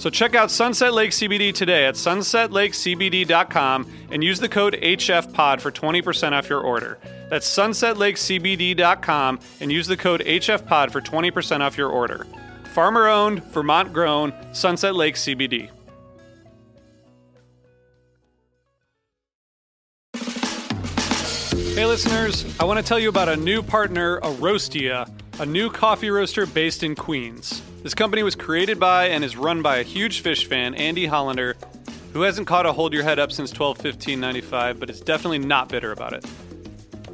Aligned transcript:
So 0.00 0.08
check 0.08 0.34
out 0.34 0.50
Sunset 0.50 0.94
Lake 0.94 1.10
CBD 1.10 1.52
today 1.52 1.84
at 1.84 1.94
sunsetlakecbd.com 1.94 3.86
and 4.10 4.24
use 4.24 4.40
the 4.40 4.48
code 4.48 4.72
HFPOD 4.80 5.60
for 5.60 5.70
20% 5.70 6.32
off 6.32 6.48
your 6.48 6.62
order. 6.62 6.98
That's 7.28 7.46
sunsetlakecbd.com 7.46 9.40
and 9.60 9.70
use 9.70 9.86
the 9.86 9.98
code 9.98 10.22
HFPOD 10.22 10.90
for 10.90 11.02
20% 11.02 11.60
off 11.60 11.76
your 11.76 11.90
order. 11.90 12.26
Farmer 12.72 13.08
owned, 13.08 13.44
Vermont 13.52 13.92
grown, 13.92 14.32
Sunset 14.54 14.94
Lake 14.94 15.16
CBD. 15.16 15.68
Hey 21.74 21.84
listeners, 21.84 22.46
I 22.58 22.64
want 22.64 22.78
to 22.78 22.82
tell 22.82 22.98
you 22.98 23.10
about 23.10 23.28
a 23.28 23.36
new 23.36 23.62
partner, 23.62 24.18
Aroastia, 24.22 25.12
a 25.40 25.46
new 25.46 25.70
coffee 25.70 26.10
roaster 26.10 26.44
based 26.44 26.82
in 26.82 26.94
Queens. 26.94 27.62
This 27.82 27.94
company 27.94 28.22
was 28.22 28.36
created 28.36 28.78
by 28.78 29.06
and 29.06 29.24
is 29.24 29.38
run 29.38 29.62
by 29.62 29.78
a 29.78 29.82
huge 29.82 30.22
Phish 30.22 30.44
fan, 30.44 30.74
Andy 30.74 31.06
Hollander, 31.06 31.56
who 32.12 32.20
hasn't 32.20 32.46
caught 32.46 32.66
a 32.66 32.72
hold 32.74 32.92
your 32.92 33.04
head 33.04 33.18
up 33.18 33.32
since 33.32 33.50
12 33.50 33.78
15 33.78 34.20
95, 34.20 34.78
but 34.78 34.90
is 34.90 35.00
definitely 35.00 35.38
not 35.38 35.70
bitter 35.70 35.92
about 35.92 36.12
it. 36.12 36.26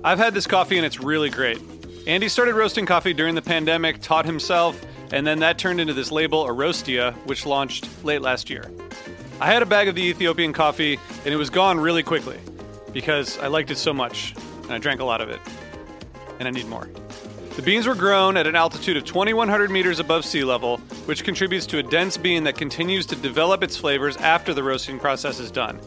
I've 0.02 0.18
had 0.18 0.34
this 0.34 0.48
coffee 0.48 0.76
and 0.76 0.84
it's 0.84 0.98
really 0.98 1.30
great. 1.30 1.60
Andy 2.08 2.28
started 2.28 2.56
roasting 2.56 2.84
coffee 2.84 3.12
during 3.12 3.36
the 3.36 3.42
pandemic, 3.42 4.02
taught 4.02 4.26
himself, 4.26 4.84
and 5.12 5.24
then 5.24 5.38
that 5.38 5.56
turned 5.56 5.80
into 5.80 5.94
this 5.94 6.10
label, 6.10 6.46
Aroastia, 6.46 7.14
which 7.26 7.46
launched 7.46 7.88
late 8.04 8.22
last 8.22 8.50
year. 8.50 8.68
I 9.40 9.46
had 9.46 9.62
a 9.62 9.66
bag 9.66 9.86
of 9.86 9.94
the 9.94 10.02
Ethiopian 10.02 10.52
coffee 10.52 10.98
and 11.24 11.32
it 11.32 11.36
was 11.36 11.48
gone 11.48 11.78
really 11.78 12.02
quickly 12.02 12.40
because 12.92 13.38
I 13.38 13.46
liked 13.46 13.70
it 13.70 13.78
so 13.78 13.92
much 13.92 14.34
and 14.64 14.72
I 14.72 14.78
drank 14.78 15.00
a 15.00 15.04
lot 15.04 15.20
of 15.20 15.28
it. 15.28 15.38
And 16.40 16.48
I 16.48 16.50
need 16.50 16.66
more. 16.66 16.88
The 17.56 17.62
beans 17.62 17.86
were 17.86 17.94
grown 17.94 18.36
at 18.36 18.46
an 18.46 18.54
altitude 18.54 18.98
of 18.98 19.06
2,100 19.06 19.70
meters 19.70 19.98
above 19.98 20.26
sea 20.26 20.44
level, 20.44 20.76
which 21.06 21.24
contributes 21.24 21.64
to 21.68 21.78
a 21.78 21.82
dense 21.82 22.18
bean 22.18 22.44
that 22.44 22.58
continues 22.58 23.06
to 23.06 23.16
develop 23.16 23.62
its 23.62 23.78
flavors 23.78 24.18
after 24.18 24.52
the 24.52 24.62
roasting 24.62 24.98
process 24.98 25.40
is 25.40 25.50
done. 25.50 25.80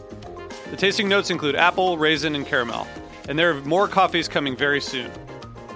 The 0.72 0.76
tasting 0.76 1.08
notes 1.08 1.30
include 1.30 1.54
apple, 1.54 1.96
raisin, 1.96 2.34
and 2.34 2.44
caramel, 2.44 2.88
and 3.28 3.38
there 3.38 3.52
are 3.52 3.60
more 3.60 3.86
coffees 3.86 4.26
coming 4.26 4.56
very 4.56 4.80
soon. 4.80 5.12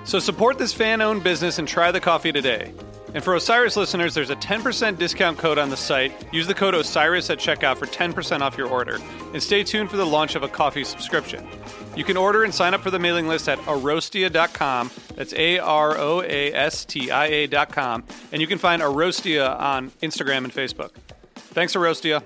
So 0.03 0.19
support 0.19 0.59
this 0.59 0.73
fan 0.73 1.01
owned 1.01 1.23
business 1.23 1.61
and 1.61 1.69
try 1.69 1.93
the 1.93 2.01
coffee 2.01 2.33
today. 2.33 2.73
And 3.15 3.23
for 3.23 3.37
Osiris 3.37 3.77
listeners, 3.77 4.13
there's 4.13 4.31
a 4.31 4.37
10% 4.37 4.99
discount 4.99 5.39
code 5.39 5.57
on 5.57 5.71
the 5.71 5.77
site. 5.77 6.13
Use 6.33 6.49
the 6.49 6.55
code 6.55 6.75
OSIRIS 6.75 7.31
at 7.31 7.39
checkout 7.39 7.77
for 7.77 7.87
10% 7.87 8.41
off 8.41 8.59
your 8.59 8.67
order. 8.67 8.99
And 9.33 9.41
stay 9.41 9.63
tuned 9.63 9.89
for 9.89 9.97
the 9.97 10.05
launch 10.05 10.35
of 10.35 10.43
a 10.43 10.49
coffee 10.49 10.83
subscription. 10.83 11.47
You 11.95 12.03
can 12.03 12.17
order 12.17 12.43
and 12.43 12.53
sign 12.53 12.75
up 12.75 12.81
for 12.81 12.91
the 12.91 12.99
mailing 12.99 13.29
list 13.29 13.49
at 13.49 13.59
aroastia.com. 13.61 14.91
That's 15.15 15.33
A 15.35 15.61
R 15.61 15.97
O 15.97 16.23
A 16.23 16.53
S 16.53 16.85
T 16.85 17.13
I 17.13 17.27
A.com. 17.27 18.03
And 18.33 18.43
you 18.43 18.49
can 18.49 18.59
find 18.59 18.83
Aroastia 18.83 19.61
on 19.61 19.91
Instagram 20.03 20.39
and 20.39 20.53
Facebook. 20.53 20.91
Thanks, 21.37 21.75
Aroastia. 21.75 22.21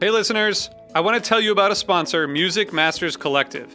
Hey, 0.00 0.10
listeners. 0.10 0.68
I 0.96 1.00
want 1.00 1.22
to 1.22 1.28
tell 1.28 1.40
you 1.40 1.52
about 1.52 1.70
a 1.70 1.76
sponsor, 1.76 2.26
Music 2.26 2.72
Masters 2.72 3.16
Collective. 3.16 3.74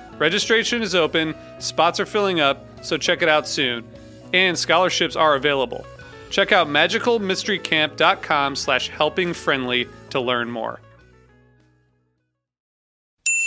Registration 0.17 0.81
is 0.81 0.93
open, 0.95 1.35
spots 1.59 1.99
are 1.99 2.05
filling 2.05 2.39
up, 2.39 2.65
so 2.83 2.97
check 2.97 3.21
it 3.21 3.29
out 3.29 3.47
soon. 3.47 3.83
And 4.33 4.57
scholarships 4.57 5.15
are 5.15 5.35
available. 5.35 5.85
Check 6.29 6.51
out 6.51 6.67
magicalmysterycamp.com 6.67 8.55
slash 8.55 8.89
helpingfriendly 8.89 9.89
to 10.11 10.19
learn 10.19 10.49
more. 10.49 10.79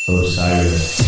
Osiris. 0.09 1.01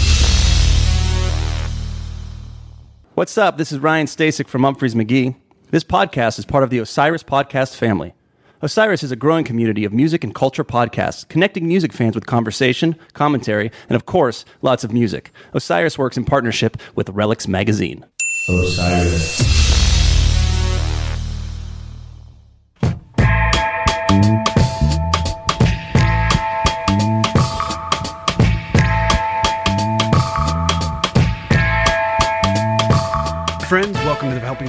What's 3.15 3.37
up? 3.37 3.59
This 3.59 3.73
is 3.73 3.79
Ryan 3.79 4.07
Stasik 4.07 4.47
from 4.49 4.63
Umphrey's 4.63 4.95
McGee. 4.95 5.37
This 5.71 5.85
podcast 5.85 6.39
is 6.39 6.47
part 6.47 6.65
of 6.65 6.71
the 6.71 6.79
Osiris 6.79 7.23
Podcast 7.23 7.77
family. 7.77 8.15
Osiris 8.67 9.05
is 9.05 9.13
a 9.13 9.17
growing 9.17 9.45
community 9.45 9.85
of 9.85 9.93
music 9.93 10.25
and 10.25 10.35
culture 10.35 10.65
podcasts, 10.65 11.29
connecting 11.29 11.69
music 11.69 11.93
fans 11.93 12.17
with 12.17 12.27
conversation, 12.27 12.97
commentary, 13.13 13.71
and 13.89 13.95
of 13.95 14.07
course, 14.07 14.45
lots 14.61 14.83
of 14.83 14.93
music. 14.93 15.31
Osiris 15.55 15.97
works 15.97 16.17
in 16.17 16.25
partnership 16.25 16.77
with 16.97 17.07
Relix 17.07 17.47
Magazine. 17.47 18.05
Osiris. 18.49 19.66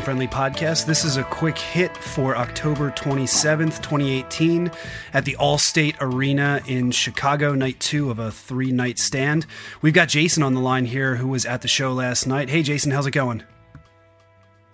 Friendly 0.07 0.29
Podcast. 0.29 0.85
This 0.85 1.03
is 1.03 1.17
a 1.17 1.23
quick 1.25 1.57
hit 1.57 1.97
for 1.97 2.37
October 2.37 2.91
27th, 2.91 3.81
2018, 3.81 4.71
at 5.13 5.25
the 5.25 5.35
Allstate 5.37 5.95
Arena 5.99 6.61
in 6.65 6.91
Chicago, 6.91 7.53
night 7.53 7.77
two 7.81 8.09
of 8.09 8.17
a 8.17 8.31
three 8.31 8.71
night 8.71 8.99
stand. 8.99 9.45
We've 9.81 9.93
got 9.93 10.07
Jason 10.07 10.43
on 10.43 10.53
the 10.53 10.61
line 10.61 10.85
here 10.85 11.17
who 11.17 11.27
was 11.27 11.45
at 11.45 11.61
the 11.61 11.67
show 11.67 11.91
last 11.91 12.25
night. 12.25 12.49
Hey, 12.49 12.63
Jason, 12.63 12.93
how's 12.93 13.05
it 13.05 13.11
going? 13.11 13.43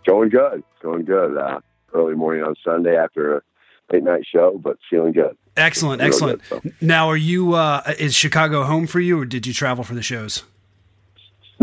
Going 0.06 0.30
good. 0.30 0.64
Going 0.84 1.04
good. 1.04 1.36
Uh, 1.36 1.62
early 1.96 2.14
morning 2.14 2.44
on 2.44 2.54
Sunday 2.64 2.96
after 2.96 3.38
a 3.38 3.42
late 3.92 4.04
night 4.04 4.28
show, 4.32 4.60
but 4.64 4.78
feeling 4.88 5.14
good. 5.14 5.36
Excellent, 5.58 6.00
Real 6.00 6.10
excellent. 6.10 6.42
good, 6.48 6.62
so. 6.64 6.72
Now, 6.80 7.08
are 7.08 7.18
you, 7.18 7.54
uh, 7.56 7.82
is 7.98 8.14
Chicago 8.14 8.66
home 8.66 8.86
for 8.86 9.00
you 9.00 9.20
or 9.20 9.26
did 9.26 9.48
you 9.48 9.54
travel 9.56 9.84
for 9.84 9.96
the 9.96 10.04
shows? 10.04 10.44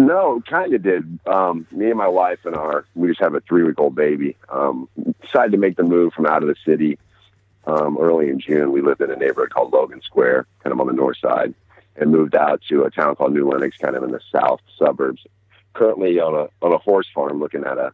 No, 0.01 0.43
kind 0.49 0.73
of 0.73 0.83
did. 0.83 1.19
Um, 1.27 1.67
me 1.71 1.91
and 1.91 1.99
my 1.99 2.09
wife 2.09 2.39
and 2.47 2.57
our, 2.57 2.87
we 2.95 3.09
just 3.09 3.21
have 3.21 3.35
a 3.35 3.41
three 3.41 3.65
week 3.65 3.79
old 3.79 3.95
baby. 3.95 4.35
Um, 4.49 4.89
decided 5.21 5.53
to 5.53 5.59
make 5.59 5.77
the 5.77 5.83
move 5.83 6.15
from 6.15 6.25
out 6.25 6.43
of 6.43 6.49
the 6.49 6.57
city 6.65 6.99
um, 7.67 7.99
early 7.99 8.31
in 8.31 8.41
June. 8.41 8.73
We 8.73 8.81
lived 8.81 9.03
in 9.03 9.11
a 9.11 9.17
neighborhood 9.17 9.51
called 9.51 9.75
Logan 9.75 10.01
Square, 10.01 10.47
kind 10.65 10.73
of 10.73 10.81
on 10.81 10.87
the 10.87 10.95
north 10.95 11.19
side, 11.19 11.53
and 11.97 12.11
moved 12.11 12.35
out 12.35 12.63
to 12.71 12.85
a 12.85 12.91
town 12.91 13.15
called 13.15 13.35
New 13.35 13.47
Lenox, 13.47 13.77
kind 13.77 13.95
of 13.95 14.03
in 14.03 14.11
the 14.11 14.21
south 14.33 14.61
suburbs. 14.79 15.27
Currently 15.75 16.19
on 16.19 16.35
a 16.35 16.65
on 16.65 16.73
a 16.73 16.79
horse 16.79 17.07
farm, 17.15 17.39
looking 17.39 17.65
at 17.65 17.77
a, 17.77 17.93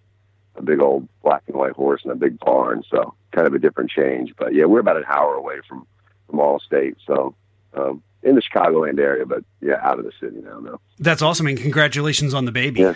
a 0.55 0.63
big 0.63 0.81
old 0.81 1.09
black 1.25 1.43
and 1.49 1.57
white 1.57 1.73
horse 1.73 2.03
and 2.05 2.13
a 2.13 2.17
big 2.17 2.39
barn. 2.39 2.85
So 2.89 3.15
kind 3.33 3.49
of 3.49 3.55
a 3.55 3.59
different 3.59 3.91
change. 3.91 4.33
But 4.39 4.55
yeah, 4.55 4.67
we're 4.67 4.79
about 4.81 4.97
an 4.97 5.05
hour 5.09 5.35
away 5.35 5.57
from 5.69 5.89
from 6.29 6.39
Allstate, 6.39 6.97
so 7.05 7.35
um, 7.77 8.03
in 8.23 8.35
the 8.35 8.43
Chicagoland 8.43 8.99
area, 8.99 9.25
but 9.27 9.45
yeah, 9.61 9.79
out 9.83 9.99
of 9.99 10.05
the 10.05 10.13
city 10.21 10.39
now. 10.43 10.59
No, 10.59 10.81
That's 10.99 11.23
awesome, 11.23 11.47
and 11.47 11.59
congratulations 11.59 12.35
on 12.35 12.45
the 12.45 12.53
baby. 12.53 12.81
Yeah. 12.81 12.95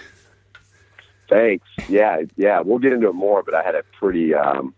thanks. 1.28 1.66
Yeah, 1.88 2.22
yeah, 2.36 2.60
we'll 2.60 2.78
get 2.78 2.92
into 2.92 3.08
it 3.08 3.14
more, 3.14 3.42
but 3.42 3.54
I 3.54 3.62
had 3.62 3.74
a 3.74 3.82
pretty 3.98 4.34
um, 4.34 4.74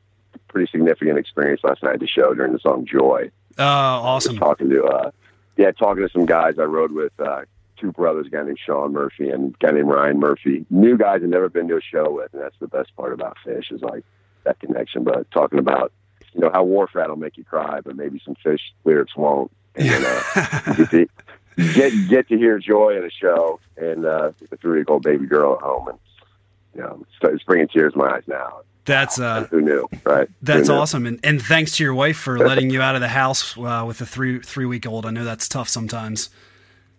pretty 0.48 0.70
significant 0.70 1.18
experience 1.18 1.62
last 1.64 1.82
night 1.82 1.94
at 1.94 2.00
the 2.00 2.06
show 2.06 2.34
during 2.34 2.52
the 2.52 2.58
song 2.58 2.84
Joy. 2.84 3.30
Uh, 3.58 3.62
awesome. 3.62 4.36
talking 4.38 4.70
to 4.70 4.82
uh 4.84 5.10
yeah 5.58 5.70
talking 5.72 6.02
to 6.02 6.08
some 6.10 6.24
guys 6.24 6.54
i 6.58 6.62
rode 6.62 6.90
with 6.90 7.12
uh 7.20 7.42
two 7.76 7.92
brothers 7.92 8.26
a 8.26 8.30
guy 8.30 8.42
named 8.42 8.58
sean 8.64 8.94
murphy 8.94 9.28
and 9.28 9.54
a 9.54 9.58
guy 9.66 9.70
named 9.70 9.88
ryan 9.88 10.18
murphy 10.18 10.64
new 10.70 10.96
guys 10.96 11.20
i've 11.22 11.28
never 11.28 11.50
been 11.50 11.68
to 11.68 11.76
a 11.76 11.80
show 11.82 12.10
with 12.10 12.32
and 12.32 12.40
that's 12.42 12.56
the 12.60 12.66
best 12.66 12.96
part 12.96 13.12
about 13.12 13.36
Phish 13.44 13.70
is 13.70 13.82
like 13.82 14.04
that 14.44 14.58
connection 14.58 15.04
but 15.04 15.30
talking 15.32 15.58
about 15.58 15.92
you 16.32 16.40
know 16.40 16.50
how 16.50 16.64
wharf 16.64 16.94
rat 16.94 17.10
will 17.10 17.16
make 17.16 17.36
you 17.36 17.44
cry 17.44 17.80
but 17.82 17.94
maybe 17.94 18.18
some 18.24 18.34
Phish 18.42 18.60
lyrics 18.84 19.14
won't 19.14 19.50
and 19.76 19.88
then, 19.88 20.04
uh, 20.36 20.74
you 20.78 20.86
get, 20.86 20.90
to, 20.90 21.08
get 21.74 22.08
get 22.08 22.28
to 22.28 22.36
hear 22.38 22.58
joy 22.58 22.96
in 22.96 23.04
a 23.04 23.10
show 23.10 23.58
and 23.76 24.04
uh 24.06 24.32
a 24.50 24.56
three 24.56 24.80
week 24.80 24.90
old 24.90 25.02
baby 25.02 25.26
girl 25.26 25.54
at 25.54 25.60
home 25.62 25.88
and 25.88 25.98
you 26.74 26.80
know 26.80 26.98
it's, 27.02 27.34
it's 27.34 27.42
bringing 27.44 27.68
tears 27.68 27.92
to 27.92 27.98
my 27.98 28.14
eyes 28.16 28.22
now 28.26 28.60
That's 28.84 29.18
uh, 29.18 29.44
who 29.50 29.60
knew 29.60 29.88
right 30.04 30.28
that's 30.42 30.68
knew? 30.68 30.74
awesome, 30.74 31.06
and 31.06 31.20
and 31.24 31.40
thanks 31.40 31.76
to 31.76 31.84
your 31.84 31.94
wife 31.94 32.16
for 32.18 32.38
letting 32.48 32.70
you 32.70 32.80
out 32.82 32.94
of 32.94 33.00
the 33.00 33.08
house 33.08 33.56
uh, 33.58 33.84
with 33.86 34.00
a 34.00 34.06
three 34.06 34.40
three 34.40 34.66
week 34.66 34.86
old. 34.86 35.06
I 35.06 35.10
know 35.10 35.24
that's 35.24 35.48
tough 35.48 35.68
sometimes. 35.68 36.30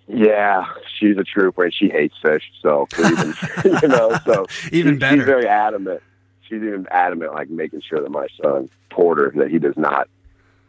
Yeah, 0.08 0.66
she's 1.00 1.18
a 1.18 1.24
trooper 1.24 1.64
and 1.64 1.74
she 1.74 1.88
hates 1.90 2.14
Phish. 2.22 2.42
So 2.62 2.88
even, 3.00 3.34
you 3.82 3.88
know, 3.88 4.18
so 4.26 4.46
Even 4.72 4.96
she- 4.96 5.00
better. 5.00 5.18
She's 5.18 5.26
very 5.26 5.48
adamant. 5.48 6.02
She's 6.42 6.62
even 6.62 6.86
adamant, 6.92 7.34
like 7.34 7.50
making 7.50 7.82
sure 7.88 8.02
that 8.02 8.12
my 8.12 8.28
son 8.42 8.70
Porter 8.90 9.32
that 9.38 9.50
he 9.50 9.60
does 9.60 9.78
not 9.78 10.10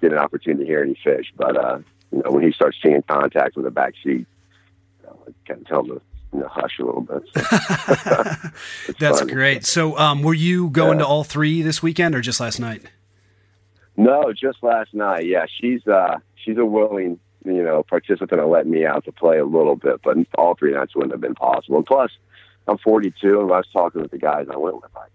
get 0.00 0.12
an 0.12 0.18
opportunity 0.18 0.62
to 0.64 0.66
hear 0.68 0.82
any 0.82 0.94
Phish. 1.04 1.26
But 1.36 1.56
uh, 1.56 1.78
you 2.16 2.22
know, 2.24 2.30
when 2.30 2.42
he 2.44 2.52
starts 2.52 2.76
seeing 2.82 3.02
contact 3.02 3.56
with 3.56 3.64
the 3.64 3.70
back 3.70 3.94
seat, 4.02 4.26
you 5.00 5.06
know, 5.06 5.18
I 5.26 5.32
kind 5.48 5.60
of 5.62 5.66
tell 5.66 5.80
him 5.80 5.86
to 5.88 6.00
you 6.32 6.40
know 6.40 6.48
hush 6.48 6.78
a 6.80 6.84
little 6.84 7.00
bit. 7.02 7.22
So 8.86 8.92
That's 8.98 9.20
fun. 9.20 9.28
great. 9.28 9.64
So, 9.64 9.96
um, 9.98 10.22
were 10.22 10.34
you 10.34 10.68
going 10.70 10.98
Yeah. 10.98 11.04
to 11.04 11.06
all 11.06 11.24
three 11.24 11.62
this 11.62 11.82
weekend 11.82 12.14
or 12.14 12.20
just 12.20 12.40
last 12.40 12.58
night? 12.60 12.82
No, 13.96 14.32
just 14.32 14.62
last 14.62 14.92
night. 14.94 15.26
Yeah, 15.26 15.46
she's 15.60 15.86
uh 15.86 16.18
she's 16.36 16.58
a 16.58 16.64
willing 16.64 17.18
you 17.44 17.62
know 17.62 17.82
participant 17.82 18.40
and 18.40 18.50
let 18.50 18.66
me 18.66 18.84
out 18.84 19.04
to 19.04 19.12
play 19.12 19.38
a 19.38 19.44
little 19.44 19.76
bit, 19.76 20.00
but 20.02 20.16
all 20.36 20.54
three 20.54 20.72
nights 20.72 20.94
wouldn't 20.94 21.12
have 21.12 21.20
been 21.20 21.34
possible. 21.34 21.76
And 21.76 21.86
plus, 21.86 22.10
I'm 22.66 22.78
42, 22.78 23.40
and 23.40 23.52
I 23.52 23.58
was 23.58 23.66
talking 23.72 24.02
with 24.02 24.10
the 24.10 24.18
guys 24.18 24.46
I 24.50 24.56
went 24.56 24.76
with, 24.82 24.90
like, 24.94 25.10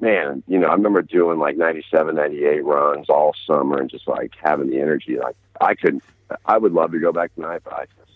man, 0.00 0.42
you 0.48 0.58
know, 0.58 0.68
I 0.68 0.72
remember 0.72 1.02
doing 1.02 1.38
like 1.38 1.56
97, 1.56 2.14
98 2.16 2.64
runs 2.64 3.08
all 3.08 3.34
summer 3.46 3.78
and 3.78 3.90
just 3.90 4.08
like 4.08 4.32
having 4.42 4.70
the 4.70 4.80
energy. 4.80 5.18
Like 5.18 5.36
I 5.60 5.74
couldn't, 5.74 6.02
I 6.46 6.58
would 6.58 6.72
love 6.72 6.92
to 6.92 6.98
go 6.98 7.12
back 7.12 7.34
tonight, 7.34 7.62
but 7.64 7.72
I 7.72 7.84
just, 7.98 8.10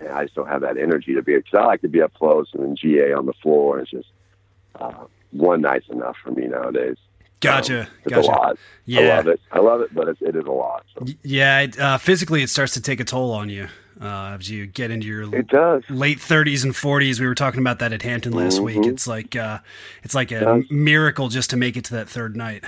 man, 0.00 0.10
I 0.12 0.24
just 0.24 0.34
don't 0.34 0.48
have 0.48 0.62
that 0.62 0.76
energy 0.78 1.14
to 1.14 1.22
be. 1.22 1.36
Because 1.36 1.54
I 1.54 1.64
like 1.66 1.82
to 1.82 1.88
be 1.88 2.00
up 2.02 2.14
close 2.14 2.48
and 2.54 2.62
then 2.62 2.76
GA 2.76 3.12
on 3.12 3.26
the 3.26 3.32
floor. 3.34 3.78
It's 3.80 3.90
just 3.90 4.08
uh, 4.80 5.04
one 5.32 5.60
night's 5.60 5.88
enough 5.88 6.16
for 6.22 6.30
me 6.30 6.46
nowadays. 6.46 6.96
Gotcha. 7.40 7.82
Um, 7.82 7.86
gotcha. 8.08 8.26
lot. 8.28 8.58
I 8.88 9.00
love 9.00 9.26
it. 9.28 9.40
I 9.52 9.58
love 9.58 9.80
it, 9.82 9.94
but 9.94 10.08
it's, 10.08 10.22
it 10.22 10.34
is 10.34 10.44
a 10.46 10.50
lot. 10.50 10.84
So. 10.94 11.04
Yeah. 11.22 11.60
It, 11.60 11.78
uh, 11.78 11.98
physically, 11.98 12.42
it 12.42 12.48
starts 12.48 12.72
to 12.74 12.80
take 12.80 12.98
a 12.98 13.04
toll 13.04 13.30
on 13.32 13.50
you 13.50 13.68
uh, 14.00 14.36
as 14.38 14.48
you 14.50 14.66
get 14.66 14.90
into 14.90 15.06
your 15.06 15.34
It 15.34 15.48
does. 15.48 15.82
late 15.90 16.18
30s 16.18 16.64
and 16.64 16.72
40s. 16.72 17.20
We 17.20 17.26
were 17.26 17.34
talking 17.34 17.60
about 17.60 17.78
that 17.80 17.92
at 17.92 18.02
Hampton 18.02 18.32
last 18.32 18.60
week. 18.60 18.78
Mhm. 18.78 18.88
It's 18.88 19.06
like 19.06 19.36
uh, 19.36 19.58
it's 20.02 20.14
like 20.14 20.32
a 20.32 20.62
miracle 20.70 21.28
just 21.28 21.50
to 21.50 21.58
make 21.58 21.76
it 21.76 21.84
to 21.86 21.94
that 21.96 22.08
third 22.08 22.36
night. 22.36 22.64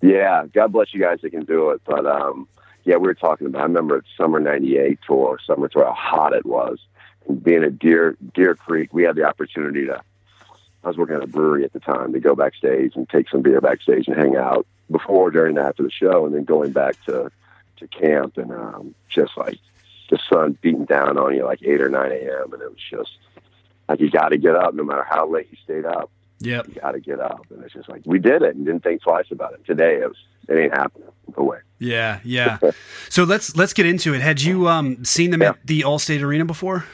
Yeah, 0.00 0.46
God 0.52 0.72
bless 0.72 0.92
you 0.92 1.00
guys 1.00 1.20
that 1.22 1.30
can 1.30 1.44
do 1.44 1.70
it. 1.70 1.80
But 1.84 2.06
um, 2.06 2.46
yeah, 2.84 2.96
we 2.96 3.06
were 3.06 3.14
talking 3.14 3.46
about. 3.46 3.60
I 3.60 3.64
remember 3.64 3.96
at 3.96 4.04
summer 4.16 4.40
'98 4.40 4.98
tour, 5.06 5.38
summer 5.44 5.68
tour, 5.68 5.84
how 5.84 5.92
hot 5.92 6.32
it 6.32 6.46
was. 6.46 6.78
And 7.26 7.42
being 7.42 7.64
at 7.64 7.78
Deer 7.78 8.16
Deer 8.34 8.54
Creek, 8.54 8.92
we 8.92 9.02
had 9.02 9.16
the 9.16 9.24
opportunity 9.24 9.86
to. 9.86 10.02
I 10.82 10.88
was 10.88 10.98
working 10.98 11.16
at 11.16 11.22
a 11.22 11.26
brewery 11.26 11.64
at 11.64 11.72
the 11.72 11.80
time 11.80 12.12
to 12.12 12.20
go 12.20 12.34
backstage 12.34 12.94
and 12.94 13.08
take 13.08 13.30
some 13.30 13.40
beer 13.40 13.60
backstage 13.62 14.06
and 14.06 14.16
hang 14.16 14.36
out 14.36 14.66
before, 14.90 15.30
during, 15.30 15.56
and 15.56 15.66
after 15.66 15.82
the 15.82 15.90
show, 15.90 16.26
and 16.26 16.34
then 16.34 16.44
going 16.44 16.72
back 16.72 17.02
to 17.06 17.30
to 17.76 17.88
camp 17.88 18.36
and 18.36 18.52
um, 18.52 18.94
just 19.08 19.36
like 19.36 19.58
the 20.10 20.18
sun 20.30 20.58
beating 20.60 20.84
down 20.84 21.16
on 21.16 21.34
you 21.34 21.44
like 21.44 21.62
eight 21.62 21.80
or 21.80 21.88
nine 21.88 22.12
a.m. 22.12 22.52
and 22.52 22.62
it 22.62 22.70
was 22.70 22.78
just 22.90 23.12
like 23.88 24.00
you 24.00 24.10
got 24.10 24.28
to 24.28 24.38
get 24.38 24.54
up 24.54 24.74
no 24.74 24.84
matter 24.84 25.04
how 25.08 25.26
late 25.26 25.48
you 25.50 25.56
stayed 25.64 25.84
up 25.84 26.10
Yep. 26.40 26.74
got 26.80 26.92
to 26.92 27.00
get 27.00 27.20
up. 27.20 27.46
And 27.50 27.64
it's 27.64 27.72
just 27.72 27.88
like, 27.88 28.02
we 28.04 28.18
did 28.18 28.42
it 28.42 28.54
and 28.54 28.66
didn't 28.66 28.82
think 28.82 29.02
twice 29.02 29.26
about 29.30 29.54
it. 29.54 29.64
Today, 29.64 30.00
it 30.02 30.08
was, 30.08 30.16
it 30.48 30.54
ain't 30.54 30.76
happening. 30.76 31.08
No 31.36 31.44
way. 31.44 31.58
Yeah. 31.78 32.20
Yeah. 32.24 32.58
so 33.08 33.24
let's 33.24 33.56
let's 33.56 33.72
get 33.72 33.86
into 33.86 34.14
it. 34.14 34.20
Had 34.20 34.42
you 34.42 34.68
um, 34.68 35.04
seen 35.04 35.30
them 35.30 35.42
at 35.42 35.58
the 35.64 35.82
Allstate 35.82 36.22
Arena 36.22 36.44
before? 36.44 36.84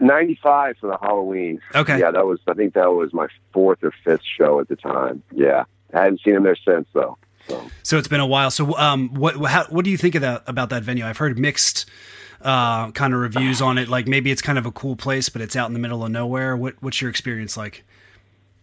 95 0.00 0.76
for 0.80 0.88
the 0.88 0.98
Halloween. 1.00 1.60
Okay. 1.74 1.98
Yeah, 1.98 2.10
that 2.10 2.26
was, 2.26 2.40
I 2.46 2.54
think 2.54 2.74
that 2.74 2.92
was 2.92 3.12
my 3.12 3.28
fourth 3.52 3.82
or 3.82 3.92
fifth 4.04 4.22
show 4.38 4.60
at 4.60 4.68
the 4.68 4.76
time. 4.76 5.22
Yeah. 5.32 5.64
I 5.92 6.02
hadn't 6.02 6.20
seen 6.22 6.34
him 6.34 6.42
there 6.42 6.56
since, 6.56 6.88
though. 6.92 7.16
So, 7.48 7.70
So 7.82 7.98
it's 7.98 8.08
been 8.08 8.20
a 8.20 8.26
while. 8.26 8.50
So 8.50 8.76
um, 8.76 9.10
what 9.14 9.36
how, 9.36 9.64
what 9.66 9.84
do 9.84 9.90
you 9.90 9.98
think 9.98 10.14
of 10.14 10.22
that 10.22 10.42
about 10.46 10.70
that 10.70 10.82
venue? 10.82 11.04
I've 11.04 11.18
heard 11.18 11.38
mixed 11.38 11.88
uh, 12.42 12.90
kind 12.92 13.14
of 13.14 13.20
reviews 13.20 13.60
on 13.62 13.78
it. 13.78 13.88
Like 13.88 14.06
maybe 14.06 14.30
it's 14.30 14.42
kind 14.42 14.58
of 14.58 14.66
a 14.66 14.72
cool 14.72 14.96
place, 14.96 15.28
but 15.28 15.42
it's 15.42 15.56
out 15.56 15.68
in 15.68 15.72
the 15.72 15.78
middle 15.78 16.04
of 16.04 16.10
nowhere. 16.10 16.56
What 16.56 16.74
what's 16.80 17.00
your 17.00 17.10
experience 17.10 17.56
like? 17.56 17.84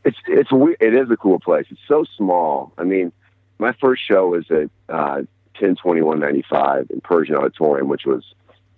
It's, 0.04 0.18
it's, 0.28 0.50
it 0.80 0.94
is 0.94 1.10
a 1.12 1.18
cool 1.18 1.40
place. 1.40 1.66
It's 1.70 1.82
so 1.88 2.06
small. 2.18 2.74
I 2.78 2.84
mean, 2.84 3.12
my 3.60 3.74
first 3.80 4.02
show 4.08 4.30
was 4.30 4.50
at 4.50 4.70
uh, 4.90 5.22
102195 5.60 6.88
in 6.90 7.02
Persian 7.02 7.36
Auditorium, 7.36 7.88
which 7.88 8.06
was 8.06 8.24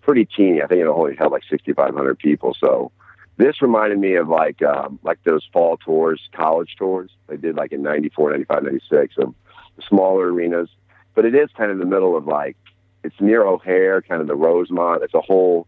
pretty 0.01 0.25
teeny. 0.25 0.61
I 0.61 0.67
think 0.67 0.81
it 0.81 0.87
only 0.87 1.15
held 1.15 1.31
like 1.31 1.43
6,500 1.49 2.19
people. 2.19 2.55
So 2.59 2.91
this 3.37 3.61
reminded 3.61 3.99
me 3.99 4.15
of 4.15 4.27
like, 4.27 4.61
um, 4.61 4.99
like 5.03 5.23
those 5.23 5.47
fall 5.53 5.77
tours, 5.77 6.21
college 6.33 6.75
tours 6.77 7.09
they 7.27 7.37
did 7.37 7.55
like 7.55 7.71
in 7.71 7.81
94, 7.81 8.31
95, 8.31 8.63
96 8.63 9.15
of 9.17 9.33
smaller 9.87 10.31
arenas. 10.31 10.69
But 11.15 11.25
it 11.25 11.35
is 11.35 11.49
kind 11.55 11.71
of 11.71 11.77
the 11.77 11.85
middle 11.85 12.17
of 12.17 12.27
like, 12.27 12.57
it's 13.03 13.19
near 13.19 13.43
O'Hare, 13.45 14.01
kind 14.01 14.21
of 14.21 14.27
the 14.27 14.35
Rosemont. 14.35 15.03
It's 15.03 15.13
a 15.13 15.21
whole 15.21 15.67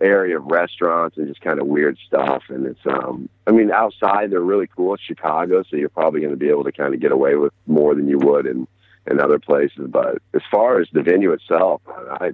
area 0.00 0.36
of 0.36 0.46
restaurants 0.46 1.16
and 1.16 1.26
just 1.26 1.40
kind 1.40 1.58
of 1.58 1.66
weird 1.66 1.96
stuff. 2.06 2.44
And 2.48 2.66
it's, 2.66 2.86
um, 2.86 3.28
I 3.46 3.50
mean, 3.50 3.70
outside 3.70 4.30
they're 4.30 4.40
really 4.40 4.66
cool. 4.66 4.94
It's 4.94 5.02
Chicago, 5.02 5.62
so 5.62 5.76
you're 5.76 5.88
probably 5.88 6.20
going 6.20 6.32
to 6.32 6.38
be 6.38 6.50
able 6.50 6.64
to 6.64 6.72
kind 6.72 6.92
of 6.94 7.00
get 7.00 7.12
away 7.12 7.36
with 7.36 7.52
more 7.66 7.94
than 7.94 8.08
you 8.08 8.18
would 8.18 8.46
in 8.46 8.66
in 9.08 9.20
other 9.20 9.38
places. 9.38 9.88
But 9.88 10.20
as 10.34 10.42
far 10.50 10.80
as 10.80 10.88
the 10.92 11.02
venue 11.02 11.32
itself, 11.32 11.80
I, 11.88 12.32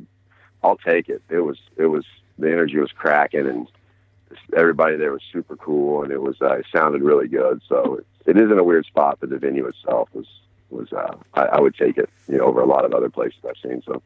I'll 0.64 0.78
take 0.78 1.08
it. 1.08 1.22
It 1.28 1.40
was, 1.40 1.58
it 1.76 1.86
was 1.86 2.04
the 2.38 2.50
energy 2.50 2.78
was 2.78 2.90
cracking, 2.92 3.46
and 3.46 3.68
everybody 4.56 4.96
there 4.96 5.12
was 5.12 5.22
super 5.30 5.56
cool, 5.56 6.02
and 6.02 6.10
it 6.10 6.22
was, 6.22 6.36
uh, 6.40 6.54
it 6.54 6.66
sounded 6.74 7.02
really 7.02 7.28
good. 7.28 7.60
So 7.68 7.96
it, 7.96 8.06
it 8.30 8.36
isn't 8.40 8.58
a 8.58 8.64
weird 8.64 8.86
spot, 8.86 9.18
but 9.20 9.30
the 9.30 9.38
venue 9.38 9.66
itself 9.66 10.08
was 10.12 10.26
was, 10.70 10.90
uh, 10.92 11.14
I, 11.34 11.42
I 11.42 11.60
would 11.60 11.76
take 11.76 11.98
it, 11.98 12.08
you 12.26 12.38
know, 12.38 12.44
over 12.44 12.62
a 12.62 12.66
lot 12.66 12.86
of 12.86 12.94
other 12.94 13.10
places 13.10 13.38
I've 13.46 13.56
seen. 13.62 13.82
So. 13.84 14.02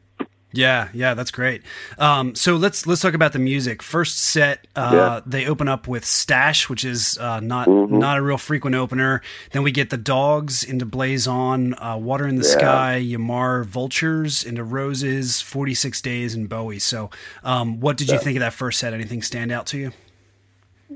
Yeah, 0.53 0.87
yeah, 0.93 1.13
that's 1.13 1.29
great. 1.29 1.61
Um, 1.99 2.33
so 2.33 2.55
let's 2.55 2.87
let's 2.87 3.01
talk 3.01 3.13
about 3.13 3.33
the 3.33 3.39
music. 3.39 3.83
First 3.83 4.17
set, 4.17 4.65
uh, 4.77 4.91
Yeah. 4.93 5.19
they 5.25 5.45
open 5.45 5.67
up 5.67 5.89
with 5.89 6.05
Stash, 6.05 6.69
which 6.69 6.85
is 6.85 7.17
uh, 7.19 7.41
not 7.41 7.67
Mhm. 7.67 7.89
not 7.91 8.17
a 8.17 8.21
real 8.21 8.37
frequent 8.37 8.73
opener. 8.75 9.21
Then 9.51 9.61
we 9.63 9.71
get 9.73 9.89
the 9.89 9.97
Dogs 9.97 10.63
into 10.63 10.85
Blaze 10.85 11.27
On, 11.27 11.75
uh, 11.83 11.97
Water 11.97 12.25
in 12.27 12.37
the 12.37 12.45
Yeah. 12.47 12.57
Sky, 12.59 12.95
Ya 12.95 13.17
Mar 13.19 13.65
Vultures 13.65 14.43
into 14.43 14.63
Roses, 14.63 15.41
Forty 15.41 15.73
Six 15.73 16.01
Days, 16.01 16.33
and 16.33 16.47
Bowie. 16.47 16.79
So, 16.79 17.09
um, 17.43 17.81
what 17.81 17.97
did 17.97 18.09
you 18.09 18.17
think 18.17 18.37
of 18.37 18.41
that 18.41 18.53
first 18.53 18.79
set? 18.79 18.93
Anything 18.93 19.21
stand 19.21 19.51
out 19.51 19.65
to 19.67 19.77
you? 19.77 19.91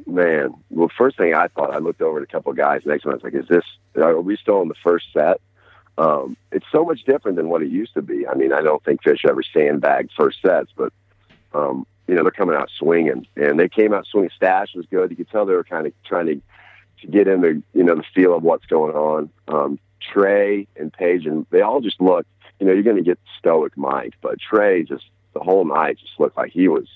Man, 0.08 0.53
well, 0.70 0.89
first 0.98 1.17
thing 1.17 1.34
I 1.36 1.48
thought, 1.48 1.74
I 1.74 1.79
looked 1.79 2.01
over 2.01 2.20
at 2.20 2.24
a 2.24 2.27
couple 2.31 2.51
of 2.51 2.58
guys 2.58 2.81
next 2.86 3.03
to 3.03 3.10
me. 3.10 3.12
I 3.12 3.15
was 3.15 3.24
like, 3.24 3.36
"Is 3.36 3.48
this? 3.50 3.63
Are 4.01 4.20
we 4.22 4.38
still 4.38 4.62
in 4.62 4.70
the 4.70 4.75
first 4.81 5.08
set?" 5.12 5.41
Um, 6.01 6.36
it's 6.51 6.65
so 6.72 6.84
much 6.84 7.03
different 7.03 7.38
than 7.38 7.50
what 7.50 7.62
it 7.62 7.70
used 7.70 7.93
to 7.93 8.01
be. 8.01 8.27
I 8.27 8.34
mean, 8.34 8.51
I 8.51 8.62
don't 8.62 8.84
think 8.84 9.03
Phish 9.03 9.24
ever 9.29 9.43
sandbagged 9.43 10.12
first 10.17 10.41
sets, 10.41 10.72
but 10.75 10.91
um, 11.53 11.86
you 12.08 12.15
know 12.15 12.24
they're 12.24 12.31
coming 12.31 12.55
out 12.55 12.72
swinging, 12.75 13.27
and 13.36 13.60
they 13.60 13.70
came 13.70 13.93
out 13.93 14.08
swinging. 14.08 14.31
Stash 14.36 14.74
was 14.74 14.88
good. 14.88 15.12
You 15.12 15.15
could 15.15 15.29
tell 15.29 15.46
they 15.46 15.53
were 15.53 15.63
kind 15.63 15.86
of 15.86 15.93
trying 16.03 16.25
to 16.25 16.41
to 17.01 17.08
get 17.08 17.27
into 17.27 17.62
you 17.75 17.84
know 17.84 17.93
the 17.93 18.03
feel 18.15 18.36
of 18.36 18.41
what's 18.41 18.65
going 18.65 18.96
on. 18.96 19.29
Um, 19.48 19.79
Trey 20.00 20.67
and 20.75 20.91
Page, 20.91 21.27
and 21.27 21.46
they 21.51 21.62
all 21.62 21.81
just 21.81 22.01
looked. 22.01 22.29
You 22.60 22.65
know, 22.65 22.74
you're 22.74 22.81
going 22.81 22.98
to 22.98 23.03
get 23.03 23.20
stoic 23.38 23.77
Mike, 23.77 24.15
but 24.24 24.39
Trey 24.39 24.84
just 24.84 25.05
the 25.34 25.39
whole 25.39 25.65
night 25.65 26.00
just 26.00 26.20
looked 26.20 26.36
like 26.36 26.51
he 26.51 26.67
was 26.67 26.88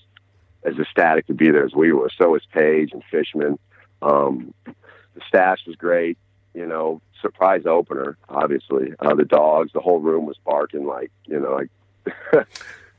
as 0.63 0.79
ecstatic 0.79 1.27
to 1.27 1.35
be 1.35 1.51
there 1.51 1.63
as 1.63 1.75
we 1.75 1.91
were. 1.91 2.09
So 2.17 2.29
was 2.29 2.45
Page 2.51 2.89
and 2.91 3.03
Fishman. 3.11 3.59
Um, 4.01 4.51
the 4.65 5.21
stash 5.27 5.59
was 5.67 5.75
great. 5.75 6.17
You 6.55 6.65
know, 6.65 7.01
surprise 7.21 7.65
opener, 7.65 8.17
obviously. 8.29 8.93
Uh, 8.99 9.13
the 9.15 9.25
dogs, 9.25 9.71
the 9.73 9.81
whole 9.81 9.99
room 9.99 10.25
was 10.25 10.37
barking 10.45 10.85
like, 10.85 11.11
you 11.25 11.39
know, 11.39 11.53
like 11.55 11.69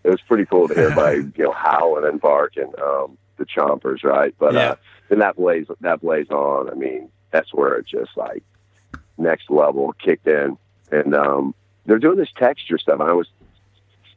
it 0.04 0.10
was 0.10 0.20
pretty 0.22 0.44
cool 0.44 0.68
to 0.68 0.74
hear 0.74 0.90
everybody, 0.90 1.18
you 1.36 1.44
know, 1.44 1.52
howling 1.52 2.04
and 2.04 2.20
barking. 2.20 2.72
Um, 2.82 3.16
the 3.38 3.44
chompers, 3.46 4.02
right? 4.02 4.34
But 4.38 4.54
Yeah. 4.54 4.70
uh, 4.70 4.74
then 5.08 5.18
that 5.20 5.36
blaze 5.36 5.66
that 5.80 6.00
blaze 6.00 6.30
on. 6.30 6.70
I 6.70 6.74
mean, 6.74 7.10
that's 7.30 7.52
where 7.52 7.74
it 7.76 7.86
just 7.86 8.16
like 8.16 8.42
next 9.18 9.50
level 9.50 9.92
kicked 9.94 10.26
in, 10.26 10.56
and 10.90 11.14
um, 11.14 11.54
they're 11.84 11.98
doing 11.98 12.16
this 12.18 12.32
texture 12.36 12.78
stuff. 12.78 13.00
And 13.00 13.08
I 13.08 13.12
was 13.12 13.28